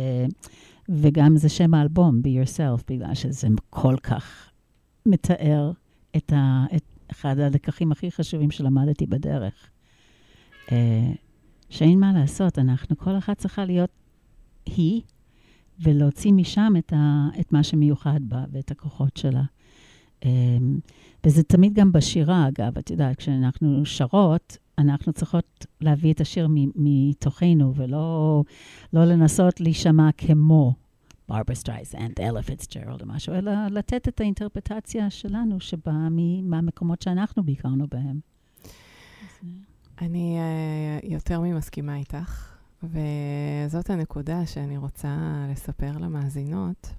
[0.89, 4.49] וגם זה שם האלבום, Be Yourself, בגלל שזה כל כך
[5.05, 5.71] מתאר
[6.17, 9.69] את, ה, את אחד הלקחים הכי חשובים שלמדתי בדרך.
[10.71, 11.11] אה,
[11.69, 13.89] שאין מה לעשות, אנחנו, כל אחת צריכה להיות
[14.65, 15.01] היא,
[15.79, 19.43] ולהוציא משם את, ה, את מה שמיוחד בה ואת הכוחות שלה.
[20.25, 20.29] אה,
[21.23, 27.75] וזה תמיד גם בשירה, אגב, את יודעת, כשאנחנו שרות, אנחנו צריכות להביא את השיר מתוכנו,
[27.75, 28.43] ולא
[28.93, 30.73] לא לנסות להישמע כמו
[31.29, 36.07] ברברה סטרייסנד, אלה פיצג'רלד או משהו, אלא לתת את האינטרפרטציה שלנו, שבאה
[36.43, 38.19] מהמקומות שאנחנו ביקרנו בהם.
[40.01, 40.38] אני
[41.03, 42.54] uh, יותר ממסכימה איתך,
[42.91, 45.17] וזאת הנקודה שאני רוצה
[45.51, 46.93] לספר למאזינות,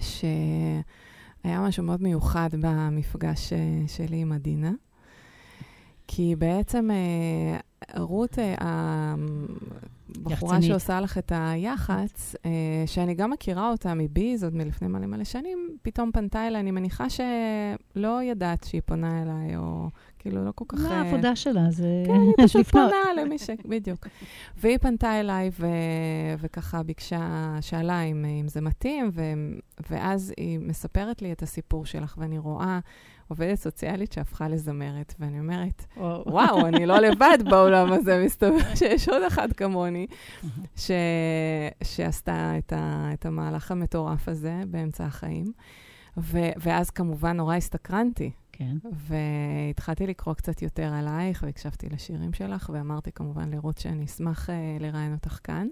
[0.00, 3.56] שהיה משהו מאוד מיוחד במפגש uh,
[3.88, 4.72] שלי עם עדינה,
[6.06, 8.62] כי בעצם uh, רות, uh,
[10.32, 10.70] הבחורה יחצנית.
[10.70, 12.46] שעושה לך את היח"צ, uh,
[12.86, 17.06] שאני גם מכירה אותה מביז, עוד מלפני מלא מלא שנים, פתאום פנתה אליי, אני מניחה
[17.10, 20.78] שלא ידעת שהיא פונה אליי, או כאילו לא כל כך...
[20.78, 22.66] לא, אה, העבודה שלה זה כן, היא פשוט.
[22.66, 23.50] פונה למי ש...
[23.64, 24.06] בדיוק.
[24.56, 25.66] והיא פנתה אליי ו...
[26.38, 29.22] וככה ביקשה, שאלה אם, אם זה מתאים, ו...
[29.90, 32.78] ואז היא מספרת לי את הסיפור שלך, ואני רואה
[33.28, 35.86] עובדת סוציאלית שהפכה לזמרת, ואני אומרת,
[36.26, 40.06] וואו, אני לא לבד בעולם הזה, מסתבר שיש עוד אחת כמוני,
[40.76, 40.90] ש...
[41.82, 43.10] שעשתה את, ה...
[43.12, 45.44] את המהלך המטורף הזה באמצע החיים.
[46.16, 46.38] ו...
[46.56, 48.30] ואז כמובן נורא הסתקרנתי.
[48.52, 48.76] כן.
[48.92, 55.12] והתחלתי לקרוא קצת יותר עלייך, והקשבתי לשירים שלך, ואמרתי כמובן לרות שאני אשמח uh, לראיין
[55.12, 55.66] אותך כאן.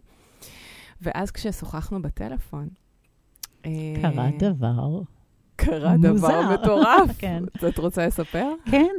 [1.01, 2.69] ואז כששוחחנו בטלפון...
[3.67, 3.71] אה,
[4.03, 5.01] קרה דבר.
[5.65, 5.97] קרה.
[5.97, 7.11] דבר מטורף.
[7.19, 7.45] כן.
[7.69, 8.53] את רוצה לספר?
[8.71, 8.95] כן.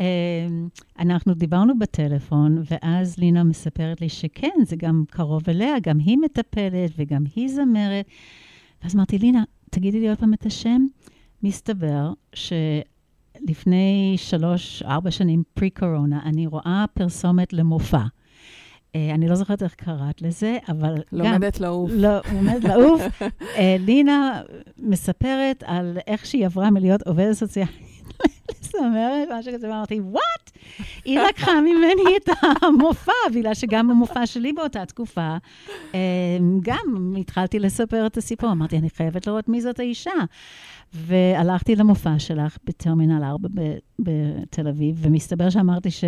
[0.00, 6.18] אמ, אנחנו דיברנו בטלפון, ואז לינה מספרת לי שכן, זה גם קרוב אליה, גם היא
[6.18, 8.06] מטפלת וגם היא זמרת.
[8.82, 10.86] ואז אמרתי, לינה, תגידי לי עוד פעם את השם.
[11.42, 18.02] מסתבר שלפני שלוש, ארבע שנים, פרי-קורונה, אני רואה פרסומת למופע.
[18.94, 21.02] אה, אני לא זוכרת איך קראת לזה, אבל גם...
[21.12, 21.90] לומדת לעוף.
[21.94, 23.02] לא, עומד לעוף.
[23.58, 24.42] אה, לינה
[24.78, 27.94] מספרת על איך שהיא עברה מלהיות עובדת סוציאלית
[28.50, 30.50] לזמרת, משהו כזה, ואמרתי, וואט?
[31.04, 32.28] היא לקחה ממני את
[32.62, 35.36] המופע, בגלל שגם במופע שלי באותה תקופה,
[35.94, 36.00] אה,
[36.62, 38.52] גם התחלתי לספר את הסיפור.
[38.52, 40.10] אמרתי, אני חייבת לראות מי זאת האישה.
[40.94, 46.04] והלכתי למופע שלך בטרמינל 4 ב- בתל אביב, ומסתבר שאמרתי ש...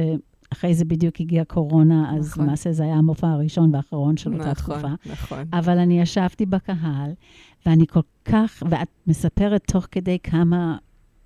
[0.53, 2.45] אחרי זה בדיוק הגיעה קורונה, אז נכון.
[2.45, 4.95] למעשה זה היה המופע הראשון והאחרון של אותה נכון, תקופה.
[5.13, 5.45] נכון.
[5.53, 7.13] אבל אני ישבתי בקהל,
[7.67, 10.77] ואני כל כך, ואת מספרת תוך כדי כמה,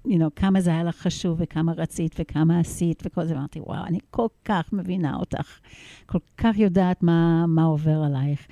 [0.07, 3.85] you know, כמה זה היה לך חשוב, וכמה רצית, וכמה עשית, וכל זה, ואמרתי, וואו,
[3.85, 5.59] אני כל כך מבינה אותך,
[6.07, 8.47] כל כך יודעת מה, מה עובר עלייך.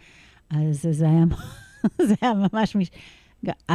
[0.51, 1.25] אז זה היה,
[2.09, 2.77] זה היה ממש...
[2.77, 2.91] מש...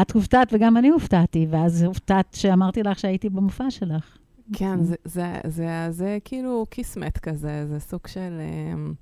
[0.01, 4.17] את הופתעת וגם אני הופתעתי, ואז הופתעת שאמרתי לך שהייתי במופע שלך.
[4.53, 8.39] כן, זה, זה, זה, זה כאילו כיסמט כזה, זה סוג של...
[8.41, 8.93] אמ,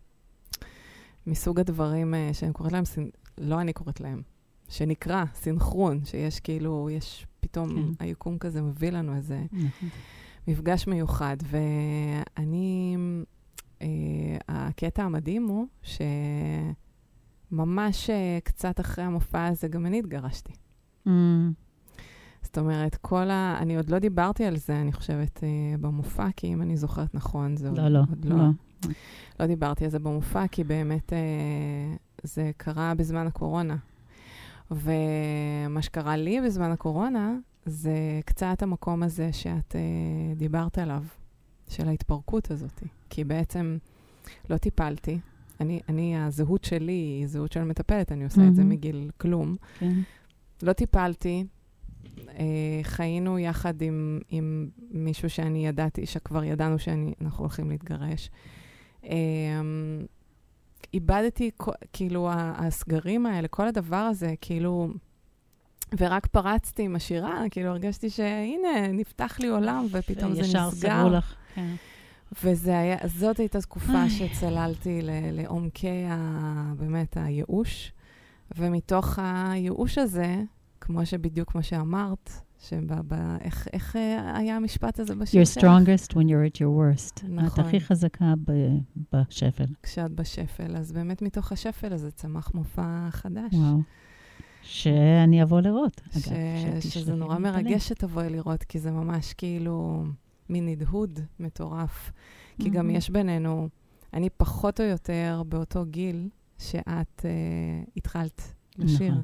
[1.28, 2.84] מסוג הדברים אה, שאני קוראת להם,
[3.38, 4.22] לא אני קוראת להם,
[4.70, 7.82] שנקרא סינכרון, שיש כאילו, יש פתאום, כן.
[8.00, 9.44] היקום כזה מביא לנו איזה
[10.48, 11.38] מפגש מיוחד.
[11.44, 12.98] ואני,
[13.82, 13.88] אה,
[14.48, 15.68] הקטע המדהים הוא
[17.52, 20.54] שממש אה, קצת אחרי המופע הזה, גם אני התגרשתי.
[22.42, 23.58] זאת אומרת, כל ה...
[23.60, 27.58] אני עוד לא דיברתי על זה, אני חושבת, אה, במופע, כי אם אני זוכרת נכון,
[27.58, 28.38] זה לא, עוד, לא, עוד לא.
[28.38, 28.50] לא.
[29.40, 31.18] לא דיברתי על זה במופע, כי באמת אה,
[32.24, 33.76] זה קרה בזמן הקורונה.
[34.72, 37.36] ומה שקרה לי בזמן הקורונה,
[37.66, 41.04] זה קצת המקום הזה שאת אה, דיברת עליו,
[41.70, 42.84] של ההתפרקות הזאת.
[43.10, 43.78] כי בעצם
[44.50, 45.20] לא טיפלתי.
[45.60, 48.74] אני, אני, הזהות שלי היא זהות של מטפלת, אני עושה את זה מהמם.
[48.74, 49.56] מגיל כלום.
[49.80, 49.94] כן.
[50.64, 51.46] לא טיפלתי,
[52.84, 58.30] חיינו יחד עם, עם מישהו שאני ידעתי, שכבר ידענו שאנחנו הולכים להתגרש.
[59.04, 59.12] אה,
[60.94, 61.52] איבדתי,
[61.94, 64.90] כאילו, הסגרים האלה, כל הדבר הזה, כאילו,
[65.98, 70.90] ורק פרצתי עם השירה, כאילו הרגשתי שהנה, נפתח לי עולם, ופתאום זה ישר נסגר.
[71.00, 71.36] סגרו לך.
[71.56, 71.74] כן.
[72.44, 74.10] וזה היה, זאת הייתה תקופה.
[74.10, 75.10] שצללתי ל-
[75.42, 77.92] לעומקי, ה, באמת, הייאוש.
[78.58, 80.36] ומתוך הייאוש הזה,
[80.82, 82.30] כמו שבדיוק כמו שאמרת,
[83.08, 87.26] ב- איך, אה, היה המשפט הזה בשיר You're strongest when you're at your worst.
[87.26, 87.64] את נכון.
[87.66, 88.78] הכי חזקה ב-
[89.16, 89.66] בשפל.
[89.84, 90.76] כשאת בשפל.
[90.78, 93.54] אז באמת מתוך השפל הזה צמח מופע חדש.
[93.54, 93.78] וואו.
[94.62, 96.28] שאני אבוא לראות, ש...
[96.28, 96.36] אגב.
[96.62, 97.40] שזה שתשלחי נורא את.
[97.40, 100.04] מרגש שתבואי לראות, כי זה ממש כאילו
[100.50, 102.12] מין הדהוד מטורף.
[102.60, 102.96] כי גם מהמם.
[102.98, 103.70] יש בינינו,
[104.14, 107.30] אני פחות או יותר באותו גיל שאת אה,
[107.98, 108.42] התחלת
[108.78, 109.12] לשיר.
[109.12, 109.22] נכון.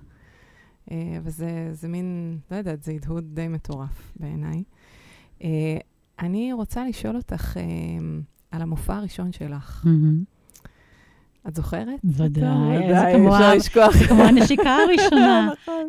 [0.92, 4.64] אה, וזה זה מין, לא יודעת, זה הדהוד די מטורף בעיניי.
[5.44, 5.78] אה,
[6.20, 7.64] אני רוצה לשאול אותך אה,
[8.52, 9.84] על המופע הראשון שלך.
[9.86, 10.24] מהמם.
[11.48, 12.00] את זוכרת?
[12.04, 13.06] ודאי, זה
[14.08, 15.50] כמו הנשיקה הראשונה.
[15.62, 15.86] נכון.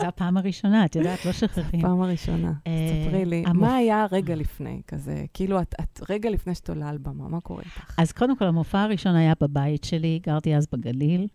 [0.00, 1.80] זה הפעם הראשונה, את יודעת, לא שכחים.
[1.80, 2.52] פעם הראשונה.
[2.66, 2.72] אה,
[3.06, 5.24] ספרי לי, מה היה רגע לפני כזה?
[5.34, 7.94] כאילו, את, את רגע לפני שאת עולה על במה, מה קורה איתך?
[7.98, 11.26] אז קודם כל, המופע הראשון היה בבית שלי, גרתי אז בגליל.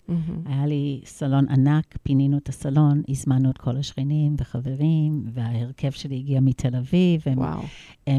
[0.45, 6.39] היה לי סלון ענק, פינינו את הסלון, הזמנו את כל השכנים וחברים, וההרכב שלי הגיע
[6.39, 7.21] מתל אביב.
[7.26, 7.59] הם, וואו.
[8.07, 8.17] אה,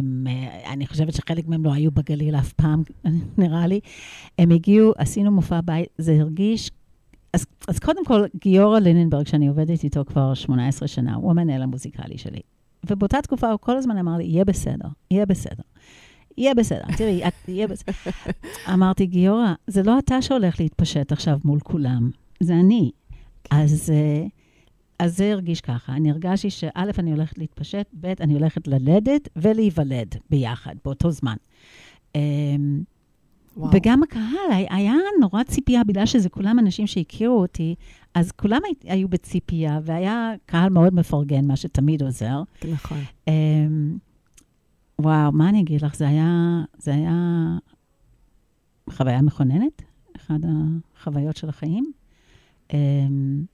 [0.73, 2.83] אני חושבת שחלק מהם לא היו בגליל אף פעם,
[3.39, 3.81] נראה לי.
[4.39, 6.71] הם הגיעו, עשינו מופע בית, זה הרגיש...
[7.33, 12.19] אז, אז קודם כל, גיורא ליננברג, שאני עובדת איתו כבר 18 שנה, הוא המנהל המוזיקלי
[12.19, 12.41] שלי.
[12.91, 15.63] ובאותה תקופה הוא כל הזמן אמר לי, יהיה בסדר, יהיה בסדר.
[16.39, 18.11] יהיה בסדר, תראי, את, יהיה בסדר.
[18.75, 22.91] אמרתי, גיורא, זה לא אתה שהולך להתפשט עכשיו מול כולם, זה אני.
[23.51, 24.27] אז, אה,
[24.99, 25.93] אז זה הרגיש ככה.
[25.93, 26.69] אני הרגשתי שא',
[26.99, 31.37] אני הולכת להתפשט, ב', אני הולכת ללדת ולהיוולד ביחד, באותו זמן.
[33.57, 33.71] וואו.
[33.75, 34.23] וגם הקהל,
[34.71, 37.75] היה- נורא ציפייה, בגלל שזה כולם אנשים שהכירו אותי,
[38.15, 42.43] אז כולם הי- היו בציפייה, והיה קהל מאוד מפרגן, מה שתמיד עוזר.
[42.73, 42.99] נכון.
[43.29, 43.97] אמ,
[44.99, 45.95] וואו, מה אני אגיד לך?
[45.97, 46.31] זה היה,
[46.79, 47.13] זה היה
[48.91, 49.83] חוויה מכוננת,
[50.17, 50.41] אחת
[50.97, 51.93] החוויות של החיים.
[52.73, 53.45] אמ,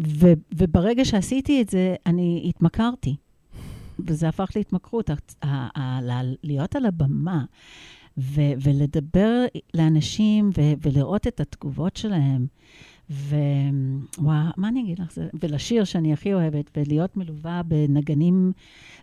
[0.00, 3.16] ו, וברגע שעשיתי את זה, אני התמכרתי.
[3.98, 5.10] וזה הפך להתמכרות.
[6.42, 7.44] להיות על הבמה
[8.18, 9.44] ו, ולדבר
[9.74, 12.46] לאנשים ו, ולראות את התגובות שלהם.
[13.10, 15.12] ווואו, מה אני אגיד לך?
[15.12, 18.52] זה, ולשיר שאני הכי אוהבת, ולהיות מלווה בנגנים,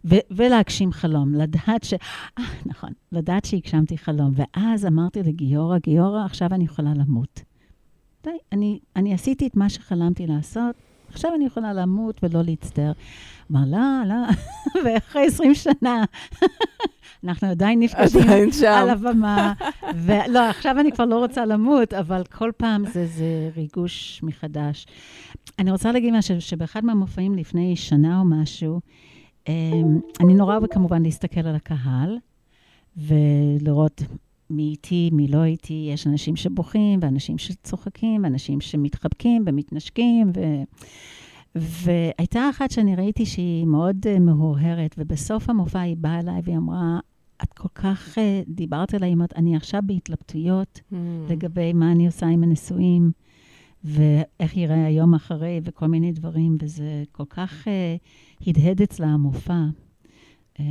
[0.06, 1.94] ו, ולהגשים חלום, לדעת ש...
[2.38, 4.32] אה, נכון, לדעת שהגשמתי חלום.
[4.36, 7.42] ואז אמרתי לגיורא, גיורא, עכשיו אני יכולה למות.
[8.24, 10.76] די, אני, אני עשיתי את מה שחלמתי לעשות,
[11.10, 12.92] עכשיו אני יכולה למות ולא להצטער.
[13.52, 14.16] אמר, לא, לא,
[14.86, 16.04] ואחרי 20 שנה,
[17.24, 18.68] אנחנו עדיין נפגשים עדיין שם.
[18.68, 19.54] על הבמה.
[19.96, 24.86] ולא, עכשיו אני כבר לא רוצה למות, אבל כל פעם זה, זה ריגוש מחדש.
[25.60, 28.80] אני רוצה להגיד משהו, שבאחד מהמופעים לפני שנה או משהו,
[29.48, 32.18] אמ, אני נורא אוהבת כמובן להסתכל על הקהל,
[32.98, 34.02] ולראות
[34.50, 35.90] מי איתי, מי לא איתי.
[35.94, 40.40] יש אנשים שבוכים, ואנשים שצוחקים, ואנשים שמתחבקים ומתנשקים, ו...
[41.56, 47.00] והייתה אחת שאני ראיתי שהיא מאוד uh, מהורהרת, ובסוף המופע היא באה אליי והיא אמרה,
[47.44, 50.96] את כל כך uh, דיברת אליי, אמרת, אני עכשיו בהתלבטויות Mm.
[51.30, 53.12] לגבי מה אני עושה עם הנישואים,
[53.84, 59.64] ואיך ייראה היום אחרי, וכל מיני דברים, וזה כל כך uh, הדהד אצלה המופע,
[60.58, 60.62] uh,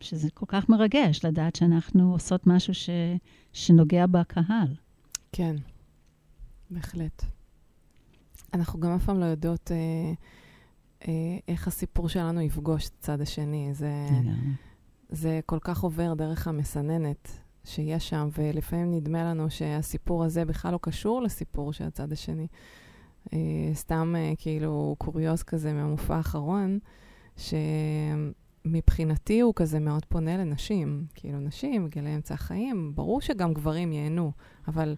[0.00, 2.90] שזה כל כך מרגש לדעת שאנחנו עושות משהו ש,
[3.52, 4.74] שנוגע בקהל.
[5.32, 5.56] כן,
[6.70, 7.37] בהחלט.
[8.54, 10.12] אנחנו גם אף פעם לא יודעות אה,
[11.08, 13.70] אה, איך הסיפור שלנו יפגוש את הצד השני.
[13.72, 13.92] זה.
[15.10, 17.28] זה כל כך עובר דרך המסננת
[17.64, 22.46] שיש שם, ולפעמים נדמה לנו שהסיפור הזה בכלל לא קשור לסיפור של הצד השני.
[23.32, 23.38] אה,
[23.74, 26.78] סתם אה, כאילו קוריוז כזה מהמופע האחרון,
[28.64, 31.06] שמבחינתי הוא כזה מאוד פונה לנשים.
[31.14, 34.32] כאילו, נשים, בגילי אמצע החיים, ברור שגם גברים ייהנו,
[34.68, 34.96] אבל...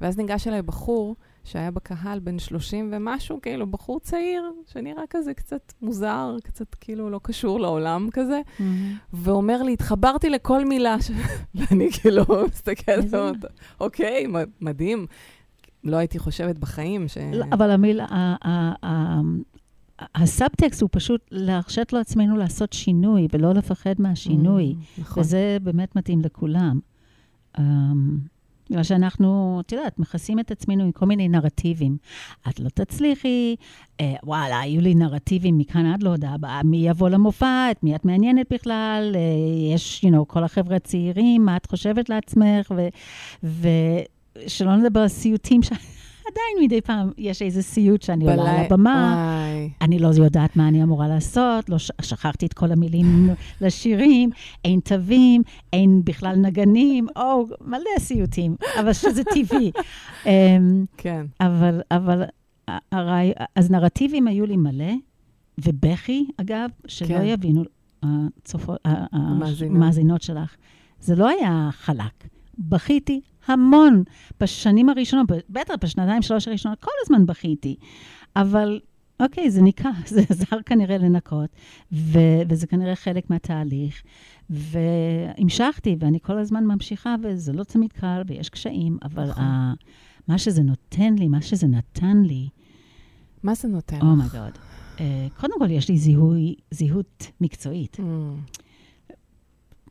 [0.00, 5.72] ואז ניגש אליי בחור שהיה בקהל בן 30 ומשהו, כאילו בחור צעיר, שנראה כזה קצת
[5.82, 8.40] מוזר, קצת כאילו לא קשור לעולם כזה,
[9.12, 11.10] ואומר לי, התחברתי לכל מילה, ש...
[11.54, 13.18] ואני כאילו מסתכלת, איזה?
[13.18, 13.44] ואומרת,
[13.80, 14.26] אוקיי,
[14.60, 15.06] מדהים.
[15.84, 17.18] לא הייתי חושבת בחיים ש...
[17.32, 18.06] לא, אבל המילה,
[20.14, 24.74] הסאבטקסט הוא פשוט להרשות לעצמנו לעשות שינוי, ולא לפחד מהשינוי.
[24.78, 25.20] Mm, נכון.
[25.20, 26.80] וזה באמת מתאים לכולם.
[27.56, 27.60] Um,
[28.70, 31.96] בגלל שאנחנו, את יודעת, מכסים את עצמנו עם כל מיני נרטיבים.
[32.48, 33.56] את לא תצליחי,
[34.00, 38.04] אה, וואלה, היו לי נרטיבים מכאן עד להודעה הבאה, מי יבוא למופע, את מי את
[38.04, 42.88] מעניינת בכלל, אה, יש, you know, כל החבר'ה הצעירים, מה את חושבת לעצמך, ו,
[44.46, 45.72] ושלא נדבר על סיוטים ש...
[46.30, 49.14] עדיין מדי פעם יש איזה סיוט שאני עולה על הבמה.
[49.16, 49.70] וואי.
[49.80, 51.90] אני לא יודעת מה אני אמורה לעשות, לא ש...
[52.02, 54.30] שכחתי את כל המילים לשירים,
[54.64, 55.42] אין תווים,
[55.72, 59.70] אין בכלל נגנים, או מלא סיוטים, אבל שזה טבעי.
[60.26, 61.26] אמ, כן.
[61.40, 62.22] אבל, אבל
[62.68, 63.32] ה- הרעי...
[63.56, 64.92] אז נרטיבים היו לי מלא,
[65.58, 67.24] ובכי, אגב, שלא כן.
[67.24, 67.62] יבינו
[68.02, 68.78] הצופות.
[69.62, 70.56] המאזינות שלך.
[71.00, 72.24] זה לא היה חלק.
[72.58, 74.02] בכיתי המון
[74.40, 77.76] בשנים הראשונות, בטח בשנתיים, שלוש הראשונות, כל הזמן בכיתי.
[78.36, 78.80] אבל
[79.20, 81.50] אוקיי, זה ניקה, זה עזר כנראה לנקות,
[81.92, 84.02] ו- וזה כנראה חלק מהתהליך.
[84.50, 89.44] והמשכתי, ואני כל הזמן ממשיכה, וזה לא תמיד קל, ויש קשיים, אבל נכון.
[89.44, 89.74] ה-
[90.28, 92.48] מה שזה נותן לי, מה שזה נתן לי,
[93.42, 94.02] מה זה נותן לך?
[94.02, 94.58] אומייגוד.
[94.96, 95.00] Uh,
[95.40, 97.96] קודם כל, יש לי זיהוי, זהות מקצועית.
[97.96, 98.02] Mm,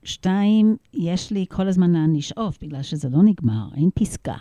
[0.04, 4.36] שתיים, יש לי כל הזמן לאן לשאוף, בגלל שזה לא נגמר, אין פסקה.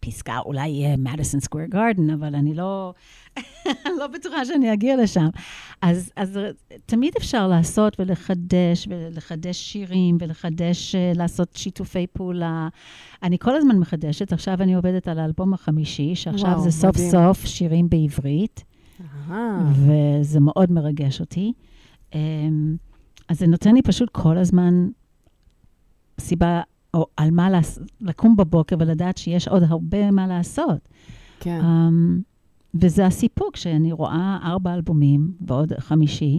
[0.00, 2.94] פסקה אולי יהיה מדיסון סקוויר גארדן, אבל אני לא,
[3.98, 5.28] לא בטוחה שאני אגיע לשם.
[5.82, 6.38] אז, אז
[6.86, 12.68] תמיד אפשר לעשות ולחדש, ולחדש שירים, ולחדש, אה, לעשות שיתופי פעולה.
[13.22, 17.10] אני כל הזמן מחדשת, עכשיו אני עובדת על האלבום החמישי, שעכשיו וואו, זה סוף מדהים.
[17.10, 18.64] סוף שירים בעברית.
[19.72, 21.52] וזה מאוד מרגש אותי.
[23.28, 24.88] אז זה נותן לי פשוט כל הזמן
[26.20, 26.60] סיבה,
[26.94, 30.88] או על מה לעס- לקום בבוקר ולדעת שיש עוד הרבה מה לעשות.
[31.40, 31.60] כן.
[31.64, 32.20] אמ,
[32.74, 36.38] וזה הסיפוק שאני רואה ארבע אלבומים ועוד חמישי.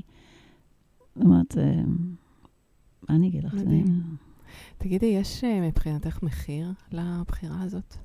[1.15, 1.95] זאת אומרת, אמ,
[3.09, 3.55] מה אני אגיד לך?
[3.55, 3.85] זה- מדהים.
[4.77, 7.95] תגידי, יש אה, מבחינתך מחיר לבחירה הזאת?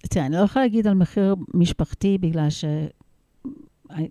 [0.00, 2.64] תראה, אני לא יכולה להגיד על מחיר משפחתי, בגלל ש...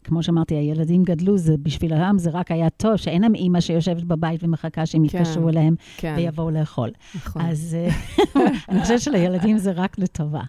[0.03, 4.43] כמו שאמרתי, הילדים גדלו, זה בשבילם זה רק היה טוב, שאין להם אימא שיושבת בבית
[4.43, 5.17] ומחכה שהם כן.
[5.17, 6.89] יתקשרו אליהם כן, ויבואו לאכול.
[7.15, 7.41] נכון.
[7.41, 7.89] אז אה,
[8.69, 10.41] אני חושבת שלילדים זה רק לטובה.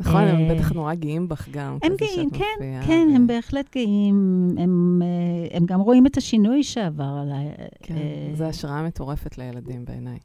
[0.00, 1.78] נכון, הם אה, בטח נורא גאים בך גם.
[1.82, 4.48] הם גאים, כן, מופיעה, כן, ו- הם בהחלט גאים.
[4.58, 7.46] הם, אה, הם גם רואים את השינוי שעבר עליי.
[7.82, 10.18] כן, אה, זה השראה מטורפת לילדים בעיניי.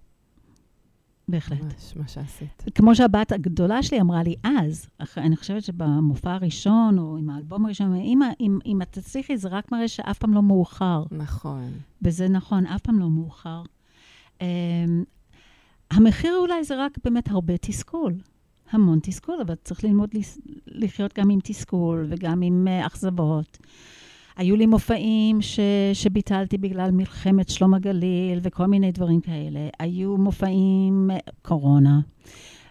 [1.27, 1.61] בהחלט.
[1.63, 2.63] ממש, מה שעשית.
[2.75, 7.65] כמו שהבת הגדולה שלי אמרה לי אז, אח- אני חושבת שבמופע הראשון, או עם האלבום
[7.65, 11.03] הראשון, אמא, אם, אם את תצליחי, זה רק מראה שאף פעם לא מאוחר.
[11.11, 11.71] נכון.
[12.01, 13.61] וזה נכון, אף פעם לא מאוחר.
[14.39, 14.43] Um,
[15.91, 18.13] המחיר אולי זה רק באמת הרבה תסכול.
[18.71, 20.09] המון תסכול, אבל צריך ללמוד
[20.67, 23.57] לחיות גם עם תסכול וגם עם uh, אכזבות.
[24.35, 25.59] היו לי מופעים ש,
[25.93, 29.69] שביטלתי בגלל מלחמת שלום הגליל וכל מיני דברים כאלה.
[29.79, 31.99] היו מופעים, אה, קורונה,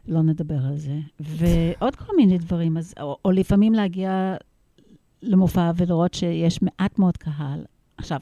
[0.08, 2.76] לא נדבר על זה, ועוד כל מיני דברים.
[2.76, 4.36] אז, או, או לפעמים להגיע
[5.22, 7.64] למופע ולראות שיש מעט מאוד קהל.
[7.96, 8.20] עכשיו,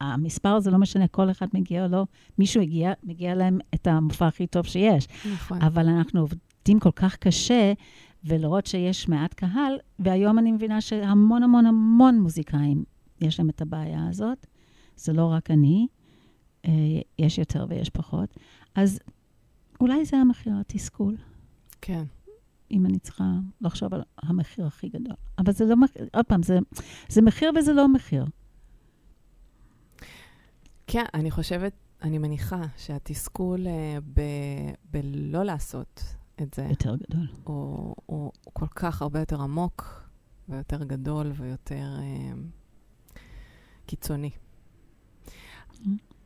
[0.00, 2.04] המספר הזה לא משנה, כל אחד מגיע או לא,
[2.38, 5.06] מישהו הגיע, מגיע להם את המופע הכי טוב שיש.
[5.32, 5.62] נכון.
[5.62, 7.72] אבל אנחנו עובדים כל כך קשה,
[8.24, 12.84] ולראות שיש מעט קהל, והיום אני מבינה שהמון המון המון מוזיקאים,
[13.20, 14.46] יש להם את הבעיה הזאת.
[14.96, 15.86] זה לא רק אני,
[16.64, 16.70] אה,
[17.18, 18.36] יש יותר ויש פחות.
[18.74, 19.00] אז
[19.80, 21.16] אולי זה המחיר, התסכול,
[21.80, 22.04] כן.
[22.70, 23.24] אם אני צריכה
[23.60, 25.16] לחשוב על המחיר הכי גדול.
[25.38, 26.58] אבל זה לא מחיר, עוד פעם, זה,
[27.08, 28.24] זה מחיר וזה לא מחיר.
[30.86, 31.72] כן, אני חושבת,
[32.02, 36.02] אני מניחה שהתסכול אה, ב- בלא לעשות
[36.42, 37.26] את זה, יותר גדול.
[37.44, 40.04] הוא, הוא, הוא כל כך הרבה יותר עמוק
[40.48, 42.32] ויותר גדול ויותר אה,
[43.86, 44.30] קיצוני.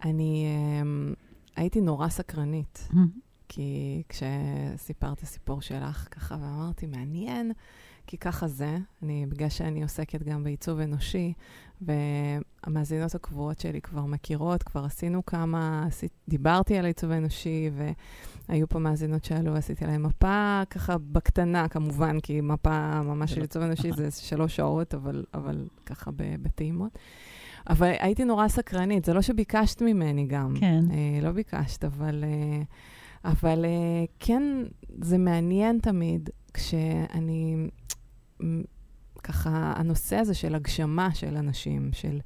[0.04, 1.12] אני אה,
[1.56, 2.88] הייתי נורא סקרנית,
[3.48, 7.52] כי כשסיפרת סיפור שלך ככה, ואמרתי, מעניין,
[8.06, 11.32] כי ככה זה, אני, בגלל שאני עוסקת גם בעיצוב אנושי,
[12.66, 17.70] והמאזינות הקבועות שלי כבר מכירות, כבר עשינו כמה, עשית, דיברתי על העיצוב האנושי,
[18.48, 23.62] והיו פה מאזינות שעלו ועשיתי להם מפה, ככה בקטנה כמובן, כי מפה ממש של עיצוב
[23.62, 23.92] אנושי.
[23.96, 26.98] זה שלוש שעות, אבל, אבל ככה בטעימות.
[27.68, 30.54] אבל הייתי נורא סקרנית, זה לא שביקשת ממני גם.
[30.60, 30.84] כן.
[30.90, 32.62] אה, לא ביקשת, אבל, אה,
[33.24, 34.42] אבל אה, כן,
[35.00, 37.68] זה מעניין תמיד כשאני,
[39.28, 42.20] ככה, הנושא הזה של הגשמה של אנשים, של,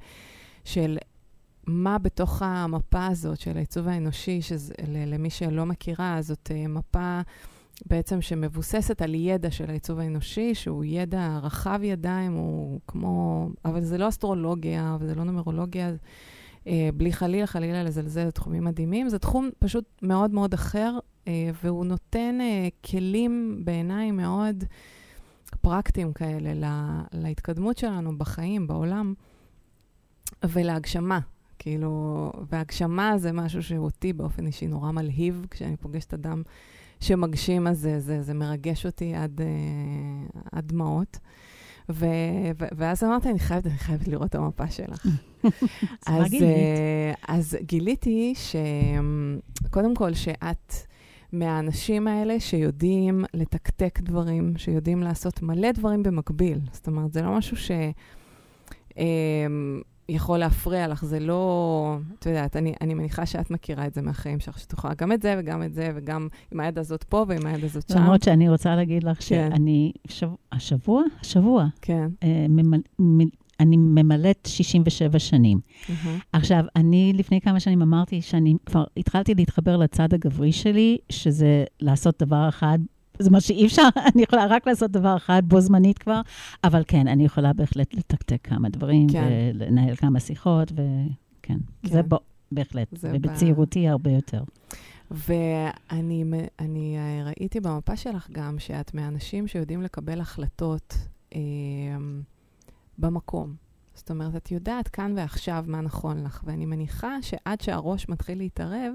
[0.65, 0.97] של
[1.67, 7.21] מה בתוך המפה הזאת של העיצוב האנושי, שלמי שלא מכירה, זאת אה, מפה
[7.85, 13.97] בעצם שמבוססת על ידע של העיצוב האנושי, שהוא ידע רחב ידיים, הוא כמו, אבל זה
[13.97, 15.91] לא אסטרולוגיה וזה לא נומרולוגיה.
[16.67, 19.09] אה, בלי חלילה, חלילה לזלזל בתחומים מדהימים.
[19.09, 20.97] זה תחום פשוט מאוד מאוד אחר,
[21.27, 24.63] אה, והוא נותן אה, כלים בעיניי מאוד
[25.63, 29.13] פרקטיים כאלה לה, להתקדמות שלנו בחיים, בעולם,
[30.43, 31.19] ולהגשמה.
[31.59, 36.41] כאילו, והגשמה זה משהו שאותי באופן אישי נורא מלהיב, כשאני פוגשת אדם
[36.99, 41.19] שמגשים, אז זה, זה, זה מרגש אותי עד, אה, עד דמעות.
[41.89, 42.05] ו,
[42.59, 45.07] ו, ואז אמרתי, אני חייבת, אני חייבת לראות את המפה שלך.
[46.07, 46.43] אז, גילית?
[46.43, 48.33] אה, אז גיליתי
[49.65, 50.73] שקודם כל שאת
[51.33, 56.59] מהאנשים האלה שיודעים לתקתק דברים, שיודעים לעשות מלא דברים במקביל.
[56.71, 57.71] זאת אומרת, זה לא משהו ש...
[58.97, 59.45] אה,
[60.09, 61.97] יכול להפריע לך, זה לא...
[62.19, 65.21] את יודעת, אני, אני מניחה שאת מכירה את זה מהחיים שלך, שאת יכולה גם את
[65.21, 67.99] זה וגם את זה, וגם עם היד הזאת פה ועם היד הזאת שם.
[67.99, 69.23] למרות שאני רוצה להגיד לך כן.
[69.53, 72.07] שאני, שב- השבוע, השבוע, כן.
[72.23, 75.59] אה, ממל- מ- אני ממלאת 67 שנים.
[75.89, 76.19] מהמם.
[76.33, 82.15] עכשיו, אני לפני כמה שנים אמרתי שאני כבר התחלתי להתחבר לצד הגברי שלי, שזה לעשות
[82.19, 82.79] דבר אחד.
[83.19, 83.81] זה מה שאי אפשר,
[84.13, 86.21] אני יכולה רק לעשות דבר אחד בו זמנית כבר,
[86.63, 89.27] אבל כן, אני יכולה בהחלט לתקתק כמה דברים, כן.
[89.55, 92.09] ולנהל כמה שיחות, וכן, זה כן.
[92.09, 92.17] בו,
[92.51, 94.43] בהחלט, זה ב- ובצעירותי הרבה יותר.
[95.11, 100.97] ואני אה, ראיתי במפה שלך גם שאת מהאנשים שיודעים לקבל החלטות
[101.35, 101.39] אה,
[102.97, 103.55] במקום.
[103.93, 108.93] זאת אומרת, את יודעת כאן ועכשיו מה נכון לך, ואני מניחה שעד שהראש מתחיל להתערב,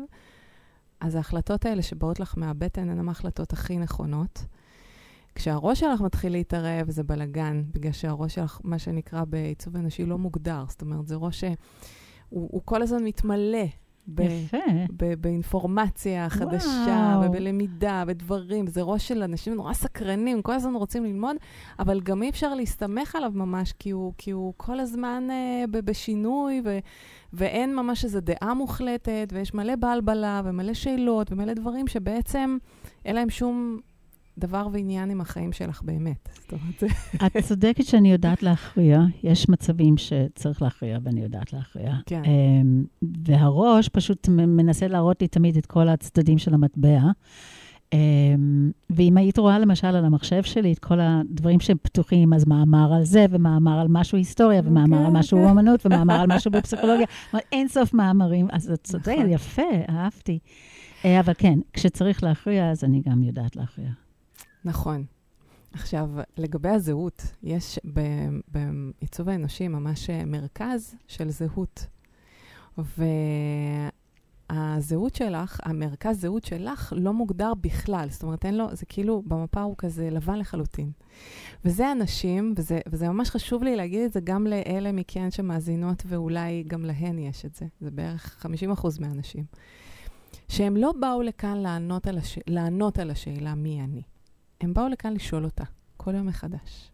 [1.01, 4.44] אז ההחלטות האלה שבאות לך מהבטן הן ההחלטות הכי נכונות.
[5.34, 10.64] כשהראש שלך מתחיל להתערב, זה בלגן, בגלל שהראש שלך, מה שנקרא בעיצוב אנושי, לא מוגדר.
[10.68, 11.57] זאת אומרת, זה ראש שהוא
[12.28, 13.66] הוא כל הזמן מתמלא.
[14.09, 14.56] ב- יפה.
[14.96, 16.66] ב- באינפורמציה חדשה,
[17.16, 17.28] וואו.
[17.30, 18.66] ובלמידה, בדברים.
[18.66, 21.36] זה ראש של אנשים נורא סקרנים, כל הזמן רוצים ללמוד,
[21.78, 25.78] אבל גם אי אפשר להסתמך עליו ממש, כי הוא, כי הוא כל הזמן אה, ב-
[25.78, 26.78] בשינוי, ו-
[27.32, 32.59] ואין ממש איזו דעה מוחלטת, ויש מלא בלבלה, ומלא שאלות, ומלא דברים שבעצם
[33.04, 33.80] אין להם שום
[34.39, 36.28] דבר ועניין עם החיים שלך באמת.
[36.34, 36.86] זאת אומרת, זה...
[37.26, 39.01] את צודקת שאני יודעת להכריע.
[39.22, 41.95] יש מצבים שצריך להכריע, ואני יודעת להכריע.
[42.07, 42.22] כן.
[42.24, 42.84] אמ,
[43.26, 47.01] והראש פשוט מנסה להראות לי תמיד את כל הצדדים של המטבע.
[47.93, 52.95] אמ, ואם היית רואה למשל על המחשב שלי את כל הדברים שהם פתוחים, אז מאמר
[52.95, 55.45] על זה, ומאמר על משהו היסטוריה, ומאמר על כן, משהו כן.
[55.45, 57.07] אומנות, ומאמר על משהו בפסיכולוגיה.
[57.53, 58.47] אין סוף מאמרים.
[58.53, 59.30] אז את צודקת, נכון.
[59.30, 60.39] יפה, אהבתי.
[61.05, 63.89] אה, אבל כן, כשצריך להכריע, אז אני גם יודעת להכריע.
[64.64, 65.04] נכון.
[65.72, 67.78] עכשיו, לגבי הזהות, יש
[68.48, 71.86] בעיצוב האנושי ממש אה, מרכז של זהות.
[74.50, 78.09] והזהות שלך, המרכז זהות שלך, לא מוגדר בכלל.
[78.11, 80.90] זאת אומרת, אין לו, זה כאילו, במפה הוא כזה לבן לחלוטין.
[81.64, 86.64] וזה אנשים, וזה, וזה ממש חשוב לי להגיד את זה גם לאלה מכן שמאזינות, ואולי
[86.66, 87.66] גם להן יש את זה.
[87.80, 88.46] זה בערך
[88.78, 89.44] 50% מהאנשים.
[90.48, 92.38] שהם לא באו לכאן לענות על, הש...
[92.46, 94.02] לענות על השאלה מי אני.
[94.61, 95.64] הם באו לכאן לשאול אותה,
[95.96, 96.90] כל יום מחדש.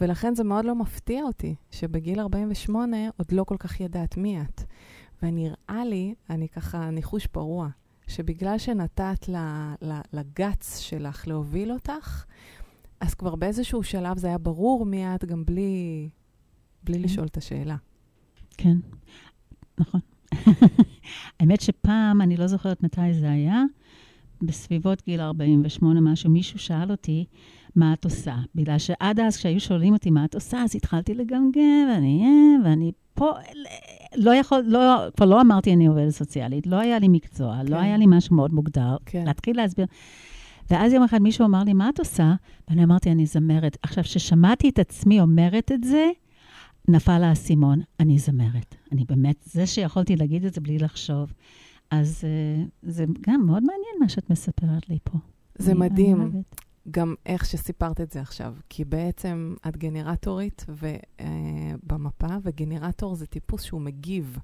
[0.00, 4.62] ולכן זה מאוד לא מפתיע אותי שבגיל 48 עוד לא כל כך ידעת מי את.
[5.22, 7.68] ונראה לי, אני ככה ניחוש פרוע,
[8.06, 9.28] שבגלל שנתת
[10.12, 12.24] לגץ שלך להוביל אותך,
[13.00, 16.08] אז כבר באיזשהו שלב זה היה ברור מי את גם בלי,
[16.84, 17.02] בלי כן.
[17.02, 17.76] לשאול את השאלה.
[18.56, 18.76] כן,
[19.78, 20.00] נכון.
[21.40, 23.62] האמת שפעם, אני לא זוכרת מתי זה היה,
[24.42, 27.24] בסביבות גיל 48 משהו, מישהו שאל אותי,
[27.76, 28.36] מה את עושה?
[28.54, 32.92] בגלל שעד אז, כשהיו שואלים אותי מה את עושה, אז התחלתי לגמגם, ואני, אה, ואני
[33.14, 33.32] פה,
[34.16, 37.72] לא יכול, לא, כבר לא אמרתי אני עובדת סוציאלית, לא היה לי מקצוע, כן.
[37.72, 38.96] לא היה לי משהו מאוד מוגדר.
[39.06, 39.24] כן.
[39.26, 39.86] להתחיל להסביר.
[40.70, 42.34] ואז יום אחד מישהו אמר לי, מה את עושה?
[42.68, 43.76] ואני אמרתי, אני זמרת.
[43.82, 46.10] עכשיו, כששמעתי את עצמי אומרת את זה,
[46.88, 48.74] נפל האסימון, אני זמרת.
[48.92, 51.32] אני באמת, זה שיכולתי להגיד את זה בלי לחשוב.
[52.00, 55.18] אז uh, זה גם מאוד מעניין מה שאת מספרת לי פה.
[55.58, 56.22] זה אני- מדהים.
[56.22, 56.42] אני.
[56.90, 61.26] גם איך שסיפרת את זה עכשיו, כי בעצם את גנרטורית ו, אה,
[61.82, 64.38] במפה, וגנרטור זה טיפוס שהוא מגיב.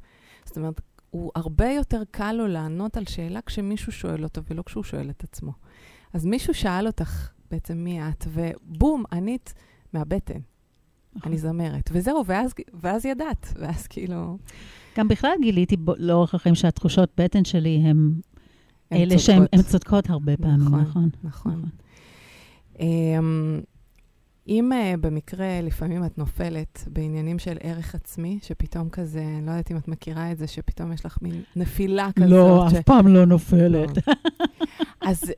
[0.45, 0.81] זאת אומרת,
[1.11, 5.25] הוא הרבה יותר קל לו לענות על שאלה כשמישהו שואל אותו ולא כשהוא שואל את
[5.25, 5.53] עצמו.
[6.13, 9.55] אז מישהו שאל אותך בעצם מי את, ובום, ענית
[9.93, 10.41] מהבטן.
[11.15, 11.33] נכון.
[11.33, 11.91] אני זמרת.
[11.93, 14.39] וזהו, ואז, ואז ידעת, ואז כאילו...
[15.01, 18.13] גם בכלל גיליתי בו- לאורך החיים שהתחושות בטן שלי הן
[18.93, 20.11] אלה שהן צודקות.
[20.11, 21.11] הרבה פעמים, נכון, נכון?
[21.23, 21.65] נכון.
[22.81, 23.61] אמ,
[24.49, 29.71] אם uh, במקרה לפעמים את נופלת בעניינים של ערך עצמי, שפתאום כזה, אני לא יודעת
[29.71, 32.31] אם את מכירה את זה, שפתאום יש לך מין נפילה כזאת.
[32.31, 32.75] לא, ש...
[32.75, 33.97] אף פעם לא נופלת.
[33.97, 34.15] לא.
[35.01, 35.33] אז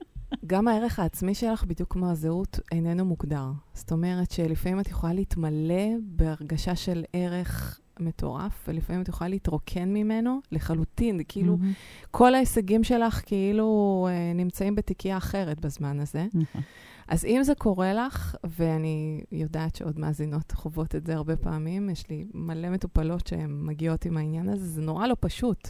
[0.46, 3.46] גם הערך העצמי שלך, בדיוק כמו הזהות, איננו מוגדר.
[3.74, 10.40] זאת אומרת שלפעמים את יכולה להתמלא בהרגשה של ערך מטורף, ולפעמים את יכולה להתרוקן ממנו
[10.52, 11.20] לחלוטין.
[11.28, 11.72] כאילו, מהמם.
[12.10, 16.26] כל ההישגים שלך כאילו אה, נמצאים בתיקייה אחרת בזמן הזה.
[16.34, 16.62] נכון.
[17.08, 22.10] אז אם זה קורה לך, ואני יודעת שעוד מאזינות חוות את זה הרבה פעמים, יש
[22.10, 25.68] לי מלא מטופלות שהן מגיעות עם העניין הזה, זה נורא לא פשוט.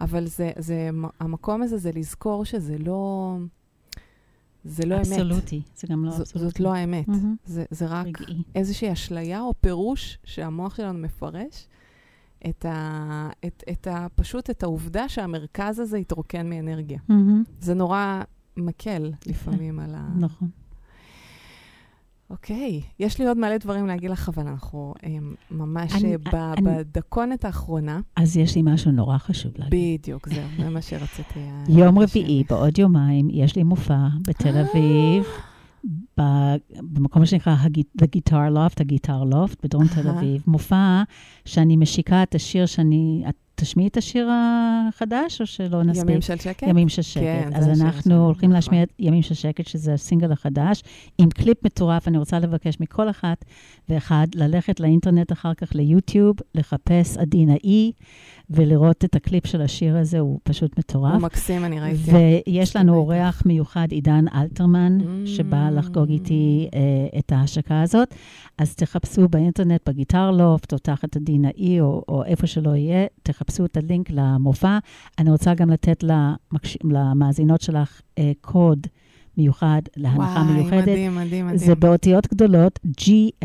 [0.00, 0.90] אבל זה, זה,
[1.20, 3.36] המקום הזה זה לזכור שזה לא...
[4.64, 5.06] זה לא אמת.
[5.06, 6.48] אבסולוטי, זה גם לא ז- אבסולוטי.
[6.48, 7.08] זאת לא האמת.
[7.08, 7.36] מהמם.
[7.44, 8.42] זה, זה רק רגעי.
[8.54, 11.68] איזושהי אשליה או פירוש שהמוח שלנו מפרש,
[12.48, 16.98] את ה, את, את ה, פשוט את העובדה שהמרכז הזה התרוקן מאנרגיה.
[17.08, 17.42] מהמם.
[17.60, 18.22] זה נורא
[18.56, 20.08] מקל לפעמים על ה...
[20.18, 20.48] נכון.
[22.30, 25.16] אוקיי, יש לי עוד מלא דברים להגיד לך, אבל אנחנו אה,
[25.50, 28.00] ממש אני- אה, ב, אני- בדקונת האחרונה.
[28.16, 30.00] אז יש לי משהו נורא חשוב להגיד.
[30.00, 31.38] בדיוק, זהו, זה מה שרציתי.
[31.40, 31.98] אה, יום.
[31.98, 33.98] רביעי, בעוד יומיים, יש לי מופע
[34.28, 35.24] בתל אביב,
[36.20, 37.56] ב- במקום שנקרא
[38.02, 40.08] The Guitar Loft, ה Guitar Loft, בדרום תל.
[40.08, 40.42] אביב.
[40.46, 41.02] מופע
[41.44, 43.24] שאני משיקה את השיר שאני...
[43.28, 46.08] את תשמיעי את השיר החדש, או שלא נספיק?
[46.08, 46.62] ימים של שקט?
[46.68, 47.22] ימים של שקט.
[47.22, 48.54] כן, אז אנחנו שלנו, הולכים נכון.
[48.54, 50.82] להשמיע את ימים של שקט, שזה הסינגל החדש,
[51.18, 52.08] עם קליפ מטורף.
[52.08, 53.44] אני רוצה לבקש מכל אחת
[53.88, 57.92] ואחד ללכת לאינטרנט אחר כך ליוטיוב, לחפש עדינה אי,
[58.50, 61.12] ולראות את הקליפ של השיר הזה, הוא פשוט מטורף.
[61.12, 62.10] הוא מקסים, אני ראיתי.
[62.46, 65.26] ויש לנו אורח מיוחד, עידן אלתרמן, Mm.
[65.28, 66.80] שבא לחגוג איתי אה,
[67.18, 68.14] את ההשקה הזאת.
[68.58, 73.43] אז תחפשו באינטרנט, בגיטר לופט, או תחת הדין האי, או, או איפה שלא יהיה, תחפשו
[73.64, 74.78] את הלינק למופע.
[75.18, 76.78] אני רוצה גם לתת למקש...
[76.84, 78.86] למאזינות שלך אה, קוד
[79.36, 80.82] מיוחד להנחה וואי, מיוחדת.
[80.82, 81.58] מדהים, מדהים, מדהים.
[81.58, 83.44] זה באותיות גדולות, GL,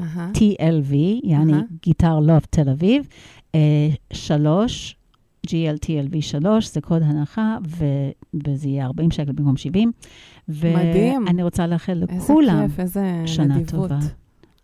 [0.00, 0.30] אהה.
[0.34, 0.94] TLV,
[1.24, 1.62] יעני אהה.
[1.82, 3.08] גיטר לופט תל אביב,
[3.54, 4.96] אה, שלוש,
[5.46, 8.10] GLTLV שלוש, זה קוד הנחה, ו-
[8.46, 9.92] וזה יהיה 40 שקל במקום 70.
[10.48, 11.24] מדהים.
[11.26, 13.88] ואני רוצה לאחל איזה לכולם כיף, איזה שנה נדיבות.
[13.90, 13.98] טובה.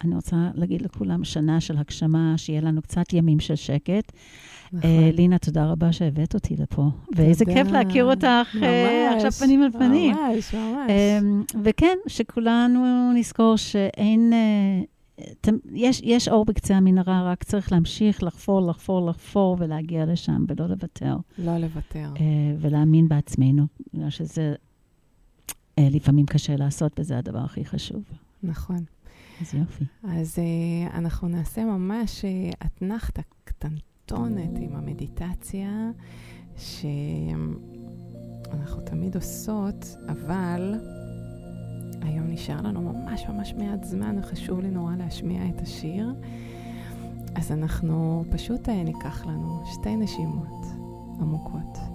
[0.05, 4.13] אני רוצה להגיד לכולם שנה של הגשמה, שיהיה לנו קצת ימים של שקט.
[4.73, 4.91] נכון.
[4.91, 6.91] אה, לינה, תודה רבה שהבאת אותי לפה.
[7.17, 7.57] ואיזה תודה.
[7.57, 10.17] כיף להכיר אותך אה, ממש, עכשיו פנים אל פנים.
[10.17, 10.91] ממש, ממש.
[10.91, 14.33] אמ, וכן, שכולנו נזכור שאין...
[14.33, 14.83] אה,
[15.73, 21.17] יש, יש אור בקצה המנהרה, רק צריך להמשיך לחפור, לחפור, לחפור ולהגיע לשם, ולא לוותר.
[21.39, 22.13] לא לוותר.
[22.59, 24.55] ולהאמין בעצמנו, בגלל שזה
[25.81, 28.03] לפעמים קשה לעשות, וזה הדבר הכי חשוב.
[28.43, 28.85] נכון.
[29.43, 29.85] אז יופי.
[30.05, 35.91] אז uh, אנחנו נעשה ממש uh, אתנחתא קטנטונת עם המדיטציה,
[36.57, 37.23] שאנחנו
[38.85, 40.75] תמיד עושות, אבל
[42.03, 46.15] היום נשאר לנו ממש ממש מעט זמן, וחשוב לי נורא להשמיע את השיר.
[47.35, 50.67] אז אנחנו פשוט uh, ניקח לנו שתי נשימות
[51.21, 51.92] עמוקות.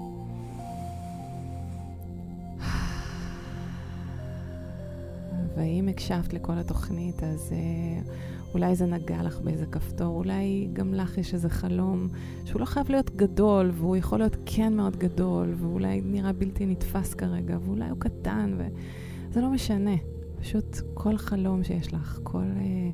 [5.58, 8.14] ואם הקשבת לכל התוכנית, אז אה,
[8.54, 12.08] אולי זה נגע לך באיזה כפתור, אולי גם לך יש איזה חלום
[12.46, 17.14] שהוא לא חייב להיות גדול, והוא יכול להיות כן מאוד גדול, ואולי נראה בלתי נתפס
[17.14, 19.96] כרגע, ואולי הוא קטן, וזה לא משנה.
[20.40, 22.90] פשוט כל חלום שיש לך, כל אה,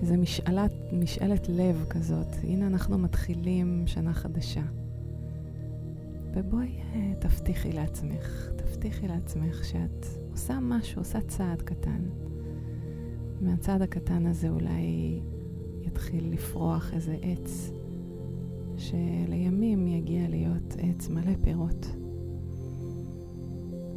[0.00, 2.26] איזה משאלת, משאלת לב כזאת.
[2.42, 4.62] הנה אנחנו מתחילים שנה חדשה.
[6.34, 12.00] ובואי אה, תבטיחי לעצמך, תבטיחי לעצמך שאת עושה משהו, עושה צעד קטן.
[13.40, 15.20] מהצעד הקטן הזה אולי
[15.82, 17.70] יתחיל לפרוח איזה עץ,
[18.76, 21.86] שלימים יגיע להיות עץ מלא פירות.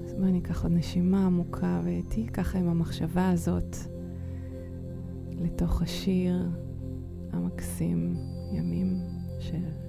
[0.04, 3.76] אז בואי ניקח עוד נשימה עמוקה ותהיי ככה עם המחשבה הזאת
[5.32, 6.50] לתוך השיר
[7.32, 8.16] המקסים,
[8.54, 8.98] ימים
[9.40, 9.85] של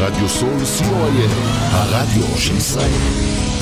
[0.00, 1.30] רדיו סול co.il,
[1.70, 3.57] הרדיו של ישראל.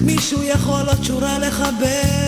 [0.00, 2.24] מישהו יכול עוד שורה לחבר.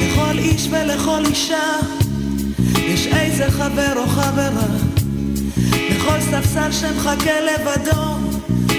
[0.00, 1.56] לכל איש ולכל אישה
[2.76, 4.66] יש איזה חבר או חברה
[5.90, 8.02] לכל ספסל שמחכה לבדו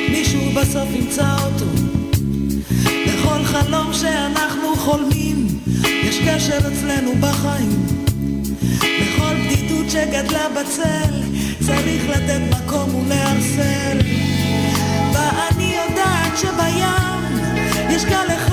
[0.10, 1.66] מישהו בסוף ימצא אותו
[3.06, 5.32] לכל חלום שאנחנו חולמים
[6.26, 7.86] קשר אצלנו בחיים.
[8.82, 11.13] לכל בדידות שגדלה בצל
[11.65, 13.97] צריך לתת מקום ולערסל
[15.13, 17.43] ואני יודעת שבים
[17.89, 18.53] יש גל אחד